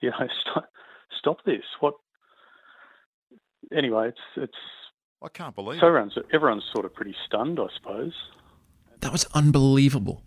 you 0.00 0.10
know 0.10 0.26
stop, 0.40 0.70
stop 1.18 1.44
this. 1.44 1.64
What? 1.80 1.94
Anyway, 3.72 4.08
it's 4.08 4.20
it's. 4.36 4.58
I 5.22 5.28
can't 5.28 5.54
believe 5.54 5.80
So 5.80 5.86
it. 5.86 5.88
everyone's 5.88 6.14
everyone's 6.32 6.64
sort 6.72 6.84
of 6.84 6.94
pretty 6.94 7.14
stunned, 7.26 7.58
I 7.58 7.66
suppose. 7.76 8.12
That 9.00 9.12
was 9.12 9.26
unbelievable. 9.34 10.22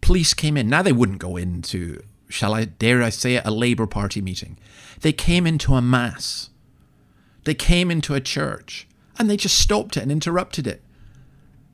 Police 0.00 0.34
came 0.34 0.56
in. 0.56 0.68
Now 0.68 0.82
they 0.82 0.92
wouldn't 0.92 1.18
go 1.18 1.36
into, 1.36 2.02
shall 2.28 2.54
I 2.54 2.64
dare 2.64 3.02
I 3.02 3.10
say 3.10 3.36
it, 3.36 3.44
a 3.46 3.50
Labour 3.52 3.86
Party 3.86 4.20
meeting. 4.20 4.58
They 5.00 5.12
came 5.12 5.46
into 5.46 5.74
a 5.74 5.82
mass. 5.82 6.50
They 7.44 7.54
came 7.54 7.90
into 7.90 8.14
a 8.14 8.20
church 8.20 8.88
and 9.18 9.30
they 9.30 9.36
just 9.36 9.58
stopped 9.58 9.96
it 9.96 10.02
and 10.02 10.10
interrupted 10.12 10.66
it. 10.66 10.82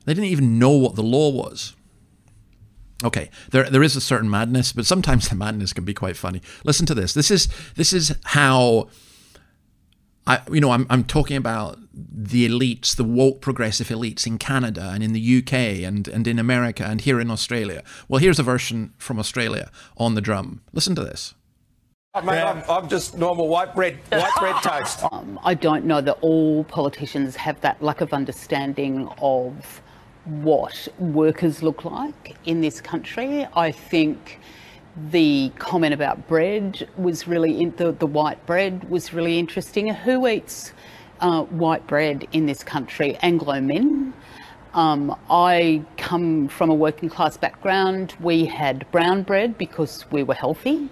They 0.05 0.13
didn't 0.13 0.29
even 0.29 0.59
know 0.59 0.71
what 0.71 0.95
the 0.95 1.03
law 1.03 1.29
was. 1.29 1.75
Okay, 3.03 3.29
there 3.51 3.69
there 3.69 3.83
is 3.83 3.95
a 3.95 4.01
certain 4.01 4.29
madness, 4.29 4.73
but 4.73 4.85
sometimes 4.85 5.27
the 5.29 5.35
madness 5.35 5.73
can 5.73 5.85
be 5.85 5.93
quite 5.93 6.17
funny. 6.17 6.41
Listen 6.63 6.85
to 6.85 6.93
this. 6.93 7.13
This 7.13 7.31
is 7.31 7.47
this 7.75 7.93
is 7.93 8.15
how 8.25 8.89
I, 10.27 10.41
you 10.51 10.61
know, 10.61 10.71
I'm, 10.71 10.85
I'm 10.89 11.03
talking 11.03 11.37
about 11.37 11.79
the 11.93 12.47
elites, 12.47 12.95
the 12.95 13.03
woke 13.03 13.41
progressive 13.41 13.87
elites 13.87 14.27
in 14.27 14.37
Canada 14.37 14.91
and 14.93 15.03
in 15.03 15.13
the 15.13 15.37
UK 15.39 15.53
and, 15.83 16.07
and 16.07 16.27
in 16.27 16.37
America 16.39 16.85
and 16.85 17.01
here 17.01 17.19
in 17.19 17.31
Australia. 17.31 17.83
Well, 18.07 18.19
here's 18.19 18.39
a 18.39 18.43
version 18.43 18.93
from 18.97 19.19
Australia 19.19 19.71
on 19.97 20.15
the 20.15 20.21
drum. 20.21 20.61
Listen 20.71 20.95
to 20.95 21.03
this. 21.03 21.33
Mate, 22.23 22.41
I'm, 22.41 22.63
I'm 22.67 22.89
just 22.89 23.17
normal 23.17 23.47
white 23.47 23.75
bread, 23.75 23.97
white 24.09 24.31
bread 24.39 24.55
toast. 24.63 25.03
Um, 25.11 25.39
I 25.43 25.53
don't 25.53 25.85
know 25.85 26.01
that 26.01 26.17
all 26.21 26.63
politicians 26.63 27.35
have 27.35 27.61
that 27.61 27.81
lack 27.83 28.01
of 28.01 28.13
understanding 28.13 29.07
of 29.21 29.81
what 30.25 30.87
workers 30.97 31.63
look 31.63 31.85
like 31.85 32.35
in 32.45 32.61
this 32.61 32.81
country. 32.81 33.47
I 33.55 33.71
think 33.71 34.39
the 35.11 35.51
comment 35.59 35.93
about 35.93 36.27
bread 36.27 36.87
was 36.97 37.27
really 37.27 37.61
in, 37.61 37.73
the 37.77 37.91
the 37.91 38.07
white 38.07 38.43
bread 38.45 38.89
was 38.89 39.13
really 39.13 39.39
interesting. 39.39 39.93
Who 39.93 40.27
eats 40.27 40.73
uh, 41.19 41.43
white 41.43 41.85
bread 41.87 42.27
in 42.31 42.45
this 42.45 42.63
country? 42.63 43.17
Anglo 43.21 43.61
men. 43.61 44.13
Um, 44.73 45.15
I 45.29 45.83
come 45.97 46.47
from 46.47 46.69
a 46.69 46.75
working 46.75 47.09
class 47.09 47.37
background. 47.37 48.13
We 48.19 48.45
had 48.45 48.89
brown 48.91 49.23
bread 49.23 49.57
because 49.57 50.05
we 50.11 50.21
were 50.23 50.35
healthy. 50.35 50.89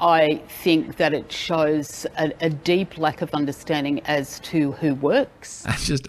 I 0.00 0.42
think 0.48 0.96
that 0.96 1.14
it 1.14 1.30
shows 1.30 2.06
a, 2.18 2.32
a 2.40 2.50
deep 2.50 2.98
lack 2.98 3.22
of 3.22 3.30
understanding 3.34 4.00
as 4.06 4.40
to 4.40 4.72
who 4.72 4.94
works. 4.96 5.64
I 5.66 5.76
just, 5.76 6.08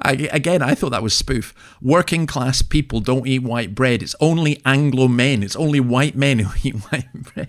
I, 0.00 0.28
again, 0.32 0.62
I 0.62 0.74
thought 0.74 0.90
that 0.90 1.02
was 1.02 1.14
spoof. 1.14 1.54
Working 1.80 2.26
class 2.26 2.62
people 2.62 3.00
don't 3.00 3.26
eat 3.26 3.42
white 3.42 3.74
bread. 3.74 4.02
It's 4.02 4.16
only 4.20 4.60
Anglo 4.64 5.08
men. 5.08 5.42
It's 5.42 5.56
only 5.56 5.80
white 5.80 6.16
men 6.16 6.40
who 6.40 6.50
eat 6.68 6.76
white 6.76 7.12
bread. 7.12 7.48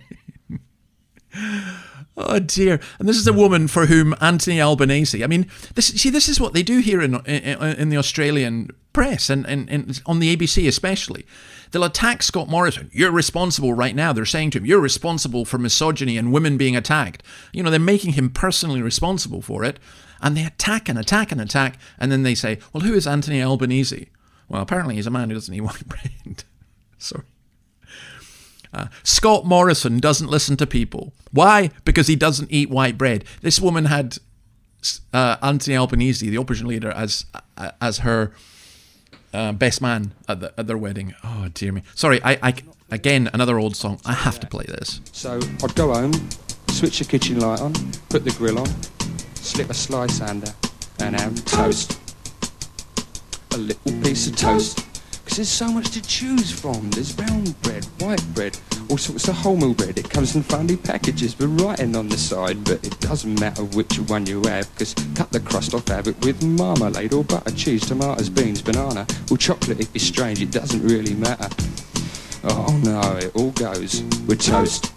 Oh 2.17 2.39
dear! 2.39 2.79
And 2.97 3.09
this 3.09 3.17
is 3.17 3.27
a 3.27 3.33
woman 3.33 3.67
for 3.67 3.87
whom 3.87 4.15
Anthony 4.21 4.61
Albanese. 4.61 5.21
I 5.21 5.27
mean, 5.27 5.47
this 5.75 5.87
see, 5.87 6.09
this 6.09 6.29
is 6.29 6.39
what 6.39 6.53
they 6.53 6.63
do 6.63 6.79
here 6.79 7.01
in 7.01 7.15
in, 7.25 7.61
in 7.77 7.89
the 7.89 7.97
Australian 7.97 8.71
press 8.93 9.29
and, 9.29 9.45
and, 9.45 9.69
and 9.69 10.01
on 10.05 10.19
the 10.19 10.35
ABC 10.35 10.65
especially. 10.67 11.25
They'll 11.71 11.83
attack 11.83 12.23
Scott 12.23 12.47
Morrison. 12.47 12.89
You're 12.93 13.11
responsible 13.11 13.73
right 13.73 13.93
now. 13.93 14.13
They're 14.13 14.25
saying 14.25 14.51
to 14.51 14.59
him, 14.59 14.65
"You're 14.65 14.79
responsible 14.79 15.43
for 15.43 15.57
misogyny 15.57 16.17
and 16.17 16.31
women 16.31 16.55
being 16.55 16.77
attacked." 16.77 17.21
You 17.51 17.63
know, 17.63 17.69
they're 17.69 17.81
making 17.81 18.13
him 18.13 18.29
personally 18.29 18.81
responsible 18.81 19.41
for 19.41 19.65
it, 19.65 19.77
and 20.25 20.35
they 20.35 20.43
attack 20.43 20.89
and 20.89 20.97
attack 20.97 21.31
and 21.31 21.39
attack, 21.39 21.77
and 21.99 22.11
then 22.11 22.23
they 22.23 22.33
say, 22.33 22.57
"Well, 22.73 22.81
who 22.81 22.95
is 22.95 23.05
Anthony 23.05 23.41
Albanese?" 23.41 24.09
Well, 24.49 24.61
apparently 24.61 24.95
he's 24.95 25.07
a 25.07 25.11
man 25.11 25.29
who 25.29 25.35
doesn't 25.35 25.53
eat 25.53 25.61
white 25.61 25.87
bread. 25.87 26.43
Sorry. 26.97 27.23
Uh, 28.73 28.87
Scott 29.03 29.45
Morrison 29.45 29.99
doesn't 29.99 30.29
listen 30.29 30.57
to 30.57 30.67
people. 30.67 31.13
Why? 31.31 31.69
Because 31.85 32.07
he 32.07 32.15
doesn't 32.15 32.51
eat 32.51 32.69
white 32.69 32.97
bread. 32.97 33.23
This 33.41 33.61
woman 33.61 33.85
had 33.85 34.17
uh, 35.13 35.37
Anthony 35.41 35.77
Albanese, 35.77 36.29
the 36.29 36.37
opposition 36.37 36.67
leader, 36.67 36.89
as 36.89 37.25
uh, 37.57 37.71
as 37.79 37.99
her 37.99 38.33
uh, 39.31 39.51
best 39.53 39.81
man 39.81 40.13
at, 40.27 40.39
the, 40.39 40.53
at 40.59 40.65
their 40.65 40.77
wedding. 40.77 41.13
Oh 41.23 41.49
dear 41.53 41.71
me. 41.71 41.83
Sorry, 41.93 42.19
I, 42.23 42.39
I 42.41 42.53
again 42.89 43.29
another 43.31 43.59
old 43.59 43.75
song. 43.75 44.01
I 44.05 44.13
have 44.13 44.39
to 44.39 44.47
play 44.47 44.65
this. 44.67 45.01
So 45.11 45.39
I'd 45.63 45.75
go 45.75 45.93
home, 45.93 46.13
switch 46.69 46.97
the 46.97 47.05
kitchen 47.05 47.39
light 47.39 47.61
on, 47.61 47.73
put 48.09 48.25
the 48.25 48.31
grill 48.31 48.59
on, 48.59 48.67
slip 49.45 49.69
a 49.69 49.73
slice 49.73 50.21
under, 50.21 50.51
and 50.99 51.19
have 51.19 51.45
toast. 51.45 51.99
A 53.51 53.57
little 53.57 53.91
piece 54.01 54.27
of 54.27 54.35
toast. 54.35 54.83
Because 55.23 55.37
there's 55.37 55.49
so 55.49 55.71
much 55.71 55.91
to 55.91 56.01
choose 56.01 56.51
from. 56.51 56.89
There's 56.91 57.13
brown 57.13 57.55
bread, 57.61 57.85
white 57.99 58.23
bread, 58.33 58.57
all 58.89 58.97
sorts 58.97 59.27
of 59.27 59.35
wholemeal 59.35 59.77
bread. 59.77 59.97
It 59.97 60.09
comes 60.09 60.35
in 60.35 60.43
funny 60.43 60.75
packages 60.75 61.37
with 61.37 61.61
writing 61.61 61.95
on 61.95 62.09
the 62.09 62.17
side, 62.17 62.63
but 62.63 62.83
it 62.83 62.99
doesn't 62.99 63.39
matter 63.39 63.63
which 63.63 63.97
one 63.99 64.25
you 64.25 64.41
have, 64.43 64.67
because 64.73 64.93
cut 65.15 65.31
the 65.31 65.39
crust 65.39 65.73
off, 65.73 65.87
have 65.87 66.07
it 66.07 66.19
with 66.25 66.43
marmalade 66.43 67.13
or 67.13 67.23
butter, 67.23 67.51
cheese, 67.51 67.85
tomatoes, 67.85 68.29
beans, 68.29 68.61
banana, 68.61 69.05
or 69.31 69.37
chocolate 69.37 69.79
if 69.79 69.89
you're 69.93 69.99
strange, 69.99 70.41
it 70.41 70.51
doesn't 70.51 70.83
really 70.83 71.13
matter. 71.13 71.49
Oh 72.43 72.79
no, 72.83 73.17
it 73.17 73.35
all 73.35 73.51
goes 73.51 74.01
with 74.27 74.41
toast. 74.41 74.91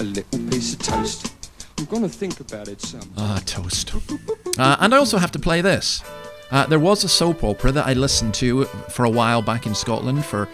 A 0.00 0.04
little 0.04 0.50
piece 0.50 0.74
of 0.74 0.80
toast. 0.80 1.35
I'm 1.78 1.84
gonna 1.86 2.08
think 2.08 2.40
about 2.40 2.68
it 2.68 2.80
some. 2.80 3.08
Ah, 3.16 3.40
toast. 3.44 3.94
Uh, 4.58 4.76
and 4.80 4.94
I 4.94 4.98
also 4.98 5.18
have 5.18 5.32
to 5.32 5.38
play 5.38 5.60
this. 5.60 6.02
Uh, 6.50 6.64
there 6.66 6.78
was 6.78 7.04
a 7.04 7.08
soap 7.08 7.44
opera 7.44 7.72
that 7.72 7.86
I 7.86 7.92
listened 7.92 8.32
to 8.34 8.64
for 8.64 9.04
a 9.04 9.10
while 9.10 9.42
back 9.42 9.66
in 9.66 9.74
Scotland 9.74 10.24
for 10.24 10.48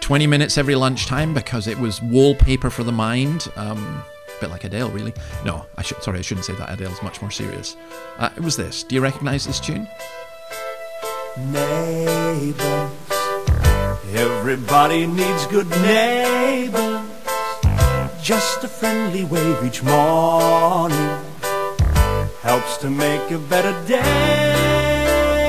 20 0.00 0.26
minutes 0.26 0.58
every 0.58 0.74
lunchtime 0.74 1.34
because 1.34 1.66
it 1.66 1.78
was 1.78 2.02
wallpaper 2.02 2.70
for 2.70 2.82
the 2.84 2.92
mind. 2.92 3.48
Um, 3.56 4.02
a 4.36 4.40
bit 4.40 4.50
like 4.50 4.64
Adele, 4.64 4.90
really. 4.90 5.12
No, 5.44 5.66
I 5.76 5.82
should. 5.82 6.02
Sorry, 6.02 6.18
I 6.18 6.22
shouldn't 6.22 6.46
say 6.46 6.54
that. 6.54 6.70
Adele's 6.70 7.02
much 7.02 7.20
more 7.22 7.30
serious. 7.30 7.76
Uh, 8.18 8.30
it 8.36 8.42
was 8.42 8.56
this. 8.56 8.82
Do 8.82 8.94
you 8.94 9.00
recognise 9.00 9.46
this 9.46 9.60
tune? 9.60 9.86
Neighbors, 11.38 12.90
everybody 14.14 15.06
needs 15.06 15.46
good 15.46 15.68
neighbors. 15.82 16.95
Just 18.26 18.64
a 18.64 18.68
friendly 18.68 19.24
wave 19.24 19.62
each 19.64 19.84
morning 19.84 21.16
helps 22.42 22.76
to 22.78 22.90
make 22.90 23.30
a 23.30 23.38
better 23.38 23.70
day. 23.86 25.44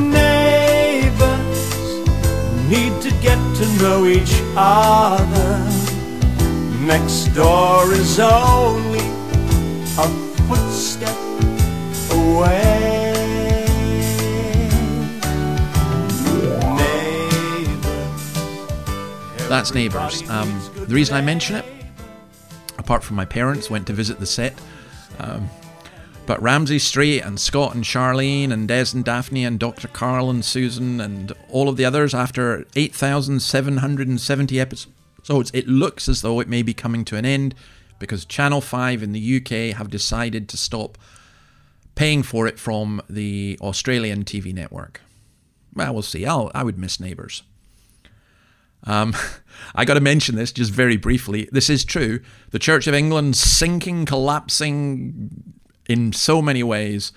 Neighbors 0.00 1.62
need 2.70 3.02
to 3.02 3.10
get 3.20 3.40
to 3.56 3.66
know 3.82 4.06
each 4.06 4.40
other. 4.54 5.58
Next 6.86 7.34
door 7.34 7.92
is 7.92 8.20
only 8.20 9.08
a 9.98 10.06
footstep 10.46 11.18
away. 12.12 12.81
That's 19.52 19.74
Neighbours. 19.74 20.26
Um, 20.30 20.48
the 20.86 20.94
reason 20.94 21.14
I 21.14 21.20
mention 21.20 21.56
it, 21.56 21.66
apart 22.78 23.04
from 23.04 23.16
my 23.16 23.26
parents 23.26 23.68
went 23.68 23.86
to 23.88 23.92
visit 23.92 24.18
the 24.18 24.24
set, 24.24 24.58
um, 25.18 25.50
but 26.24 26.40
Ramsay 26.40 26.78
Street 26.78 27.20
and 27.20 27.38
Scott 27.38 27.74
and 27.74 27.84
Charlene 27.84 28.50
and 28.50 28.66
Des 28.66 28.94
and 28.94 29.04
Daphne 29.04 29.44
and 29.44 29.60
Dr. 29.60 29.88
Carl 29.88 30.30
and 30.30 30.42
Susan 30.42 31.02
and 31.02 31.34
all 31.50 31.68
of 31.68 31.76
the 31.76 31.84
others 31.84 32.14
after 32.14 32.64
8,770 32.74 34.58
episodes, 34.58 35.50
it 35.52 35.68
looks 35.68 36.08
as 36.08 36.22
though 36.22 36.40
it 36.40 36.48
may 36.48 36.62
be 36.62 36.72
coming 36.72 37.04
to 37.04 37.18
an 37.18 37.26
end 37.26 37.54
because 37.98 38.24
Channel 38.24 38.62
5 38.62 39.02
in 39.02 39.12
the 39.12 39.36
UK 39.36 39.76
have 39.76 39.90
decided 39.90 40.48
to 40.48 40.56
stop 40.56 40.96
paying 41.94 42.22
for 42.22 42.46
it 42.46 42.58
from 42.58 43.02
the 43.10 43.58
Australian 43.60 44.24
TV 44.24 44.54
network. 44.54 45.02
Well, 45.74 45.92
we'll 45.92 46.02
see. 46.02 46.24
I'll, 46.24 46.50
I 46.54 46.64
would 46.64 46.78
miss 46.78 46.98
Neighbours. 46.98 47.42
Um, 48.84 49.14
I 49.74 49.84
got 49.84 49.94
to 49.94 50.00
mention 50.00 50.34
this 50.34 50.52
just 50.52 50.72
very 50.72 50.96
briefly. 50.96 51.48
This 51.52 51.70
is 51.70 51.84
true. 51.84 52.20
The 52.50 52.58
Church 52.58 52.86
of 52.86 52.94
England 52.94 53.36
sinking, 53.36 54.06
collapsing, 54.06 55.54
in 55.88 56.12
so 56.12 56.42
many 56.42 56.62
ways, 56.62 57.12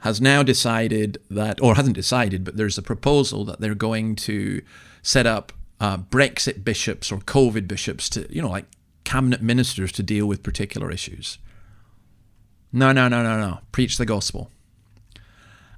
has 0.00 0.20
now 0.20 0.42
decided 0.42 1.18
that, 1.30 1.60
or 1.60 1.74
hasn't 1.74 1.94
decided, 1.94 2.44
but 2.44 2.56
there's 2.56 2.78
a 2.78 2.82
proposal 2.82 3.44
that 3.44 3.60
they're 3.60 3.74
going 3.74 4.16
to 4.16 4.62
set 5.02 5.26
up 5.26 5.52
uh, 5.80 5.96
Brexit 5.96 6.64
bishops 6.64 7.10
or 7.12 7.18
COVID 7.18 7.68
bishops 7.68 8.08
to, 8.10 8.32
you 8.32 8.42
know, 8.42 8.50
like 8.50 8.66
cabinet 9.04 9.42
ministers 9.42 9.92
to 9.92 10.02
deal 10.02 10.26
with 10.26 10.42
particular 10.42 10.90
issues. 10.90 11.38
No, 12.72 12.92
no, 12.92 13.08
no, 13.08 13.22
no, 13.22 13.38
no. 13.38 13.58
Preach 13.70 13.98
the 13.98 14.06
gospel. 14.06 14.50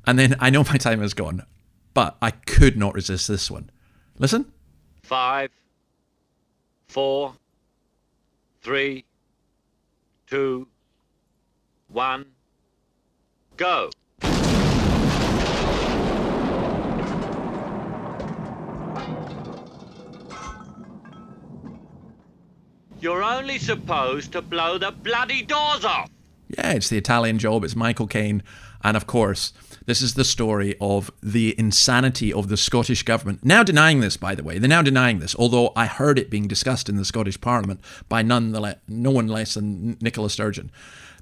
And 0.06 0.18
then 0.18 0.36
I 0.38 0.50
know 0.50 0.64
my 0.64 0.76
time 0.76 1.02
is 1.02 1.14
gone, 1.14 1.44
but 1.92 2.16
I 2.22 2.30
could 2.30 2.76
not 2.76 2.94
resist 2.94 3.28
this 3.28 3.50
one. 3.50 3.70
Listen. 4.18 4.52
Five, 5.04 5.50
four, 6.86 7.34
three, 8.62 9.04
two, 10.26 10.66
one, 11.88 12.24
go. 13.58 13.90
You're 22.98 23.22
only 23.22 23.58
supposed 23.58 24.32
to 24.32 24.40
blow 24.40 24.78
the 24.78 24.90
bloody 24.90 25.42
doors 25.42 25.84
off. 25.84 26.08
Yeah, 26.48 26.72
it's 26.72 26.88
the 26.88 26.96
Italian 26.96 27.38
job. 27.38 27.62
It's 27.62 27.76
Michael 27.76 28.06
Caine. 28.06 28.42
And 28.82 28.96
of 28.96 29.06
course, 29.06 29.52
this 29.86 30.00
is 30.00 30.14
the 30.14 30.24
story 30.24 30.76
of 30.80 31.10
the 31.22 31.54
insanity 31.58 32.32
of 32.32 32.48
the 32.48 32.56
Scottish 32.56 33.02
government. 33.02 33.44
Now 33.44 33.62
denying 33.62 34.00
this, 34.00 34.16
by 34.16 34.34
the 34.34 34.42
way. 34.42 34.58
They're 34.58 34.68
now 34.68 34.82
denying 34.82 35.18
this, 35.18 35.36
although 35.38 35.72
I 35.76 35.86
heard 35.86 36.18
it 36.18 36.30
being 36.30 36.48
discussed 36.48 36.88
in 36.88 36.96
the 36.96 37.04
Scottish 37.04 37.40
Parliament 37.40 37.80
by 38.08 38.22
none 38.22 38.52
the 38.52 38.78
no 38.88 39.10
one 39.10 39.28
less 39.28 39.54
than 39.54 39.98
Nicola 40.00 40.30
Sturgeon. 40.30 40.70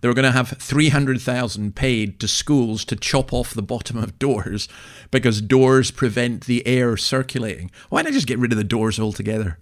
They 0.00 0.08
were 0.08 0.14
going 0.14 0.24
to 0.24 0.32
have 0.32 0.48
300,000 0.48 1.76
paid 1.76 2.18
to 2.20 2.28
schools 2.28 2.84
to 2.86 2.96
chop 2.96 3.32
off 3.32 3.54
the 3.54 3.62
bottom 3.62 3.96
of 3.98 4.18
doors 4.18 4.68
because 5.12 5.40
doors 5.40 5.92
prevent 5.92 6.46
the 6.46 6.66
air 6.66 6.96
circulating. 6.96 7.70
Why 7.88 8.02
not 8.02 8.12
just 8.12 8.26
get 8.26 8.40
rid 8.40 8.50
of 8.50 8.58
the 8.58 8.64
doors 8.64 8.98
altogether? 8.98 9.58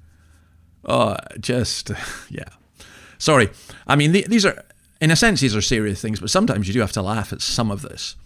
Oh, 0.84 1.16
just, 1.38 1.90
yeah. 2.30 2.48
Sorry. 3.18 3.50
I 3.86 3.96
mean, 3.96 4.12
these 4.12 4.46
are, 4.46 4.64
in 4.98 5.10
a 5.10 5.16
sense, 5.16 5.40
these 5.40 5.54
are 5.54 5.60
serious 5.60 6.00
things, 6.00 6.20
but 6.20 6.30
sometimes 6.30 6.66
you 6.66 6.72
do 6.72 6.80
have 6.80 6.92
to 6.92 7.02
laugh 7.02 7.34
at 7.34 7.42
some 7.42 7.70
of 7.70 7.82
this. 7.82 8.16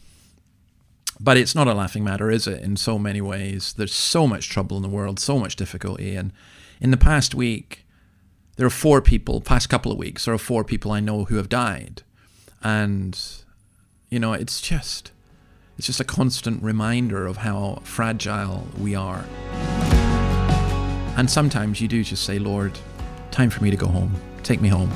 But 1.21 1.37
it's 1.37 1.55
not 1.55 1.69
a 1.69 1.75
laughing 1.75 2.05
matter, 2.05 2.31
is 2.31 2.47
it? 2.47 2.63
In 2.63 2.77
so 2.77 2.99
many 2.99 3.21
ways, 3.21 3.75
there's 3.77 3.95
so 3.95 4.27
much 4.27 4.49
trouble 4.49 4.77
in 4.77 4.83
the 4.83 4.89
world, 4.89 5.21
so 5.21 5.39
much 5.39 5.57
difficulty. 5.57 6.17
And 6.17 6.33
in 6.81 6.91
the 6.91 6.97
past 6.97 7.35
week, 7.35 7.85
there 8.57 8.67
are 8.67 8.71
four 8.71 9.01
people, 9.01 9.41
past 9.41 9.69
couple 9.69 9.91
of 9.93 9.99
weeks, 9.99 10.25
there 10.25 10.35
are 10.35 10.39
four 10.39 10.65
people 10.65 10.93
I 10.93 11.01
know 11.01 11.25
who 11.25 11.37
have 11.37 11.49
died. 11.49 12.03
And, 12.63 13.19
you 14.11 14.19
know, 14.19 14.33
it's 14.33 14.61
just, 14.61 15.13
it's 15.79 15.87
just 15.87 16.01
a 16.01 16.05
constant 16.05 16.63
reminder 16.63 17.27
of 17.27 17.39
how 17.39 17.81
fragile 17.85 18.69
we 18.79 18.95
are. 18.95 19.25
And 21.17 21.31
sometimes 21.31 21.81
you 21.81 21.89
do 21.89 22.03
just 22.03 22.25
say, 22.25 22.39
Lord, 22.39 22.79
time 23.31 23.51
for 23.51 23.63
me 23.63 23.71
to 23.71 23.77
go 23.77 23.87
home. 23.87 24.15
Take 24.43 24.61
me 24.61 24.69
home. 24.69 24.91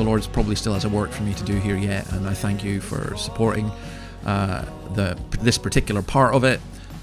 The 0.00 0.06
Lord 0.06 0.26
probably 0.32 0.56
still 0.56 0.72
has 0.72 0.86
a 0.86 0.88
work 0.88 1.10
for 1.10 1.22
me 1.24 1.34
to 1.34 1.44
do 1.44 1.56
here 1.56 1.76
yet, 1.76 2.10
and 2.12 2.26
I 2.26 2.32
thank 2.32 2.64
you 2.64 2.80
for 2.80 3.14
supporting 3.18 3.70
uh, 4.24 4.64
the 4.94 5.18
this 5.42 5.58
particular 5.58 6.00
part 6.00 6.34
of 6.34 6.42
it. 6.42 6.58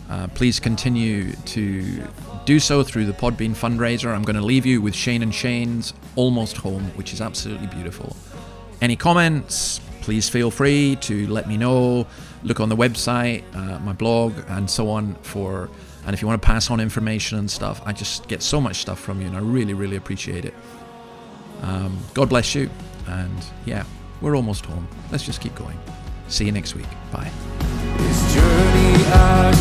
Uh, 0.10 0.28
please 0.30 0.60
continue 0.60 1.34
to 1.46 2.04
do 2.46 2.60
so 2.60 2.82
through 2.82 3.06
the 3.06 3.14
Podbean 3.14 3.52
fundraiser. 3.52 4.08
I'm 4.08 4.24
going 4.24 4.36
to 4.36 4.42
leave 4.42 4.66
you 4.66 4.82
with 4.82 4.96
Shane 4.96 5.22
and 5.22 5.36
Shane's 5.36 5.94
Almost 6.16 6.58
Home, 6.58 6.86
which 6.96 7.14
is 7.14 7.22
absolutely 7.22 7.68
beautiful. 7.68 8.16
Any 8.82 8.96
comments? 8.96 9.80
Please 10.02 10.28
feel 10.28 10.50
free 10.50 10.96
to 11.02 11.28
let 11.28 11.48
me 11.48 11.56
know. 11.56 12.08
Look 12.42 12.60
on 12.60 12.70
the 12.70 12.76
website, 12.76 13.44
uh, 13.54 13.78
my 13.80 13.94
blog, 13.94 14.34
and 14.48 14.68
so 14.68 14.90
on 14.90 15.14
for. 15.22 15.70
And 16.06 16.16
if 16.16 16.22
you 16.22 16.28
want 16.28 16.42
to 16.42 16.46
pass 16.46 16.72
on 16.72 16.80
information 16.80 17.38
and 17.38 17.52
stuff, 17.52 17.80
I 17.86 17.94
just 17.94 18.28
get 18.28 18.42
so 18.42 18.60
much 18.60 18.78
stuff 18.78 19.00
from 19.00 19.22
you, 19.22 19.28
and 19.28 19.36
I 19.36 19.42
really, 19.42 19.76
really 19.76 19.98
appreciate 19.98 20.46
it. 20.46 20.56
Um, 21.62 21.98
God 22.14 22.30
bless 22.30 22.54
you, 22.56 22.70
and 23.08 23.46
yeah, 23.66 23.84
we're 24.22 24.36
almost 24.36 24.66
home. 24.66 24.88
Let's 25.12 25.26
just 25.26 25.42
keep 25.42 25.56
going. 25.56 25.78
See 26.28 26.46
you 26.46 26.52
next 26.52 26.76
week. 26.76 26.88
Bye. 27.12 27.32
This 27.98 28.34
journey 28.34 29.04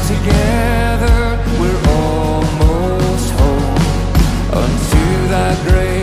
together, 0.08 1.38
we're 1.60 1.82
almost 1.90 3.30
home. 3.32 3.76
Unto 4.52 5.28
that 5.28 5.95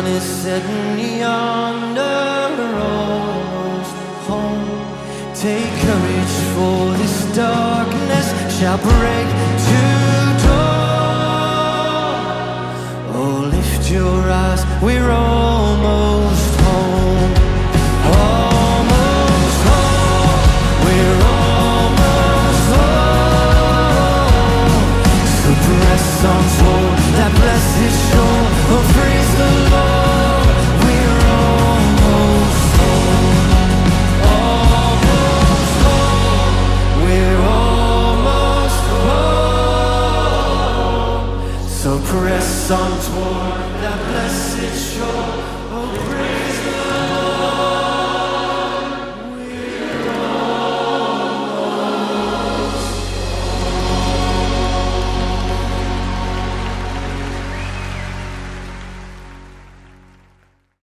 sun 0.00 0.12
is 0.12 0.22
setting 0.22 1.18
yonder, 1.18 2.66
almost 2.94 3.94
home. 4.28 4.68
Take 5.34 5.72
courage, 5.84 6.34
for 6.54 6.80
this 7.00 7.16
darkness 7.36 8.26
shall 8.56 8.78
break 8.78 9.28
to 9.66 9.80
dawn. 10.44 11.80
Oh, 13.14 13.38
lift 13.52 13.84
your 13.90 14.20
eyes, 14.30 14.62
we're 14.82 15.10
all 15.10 15.76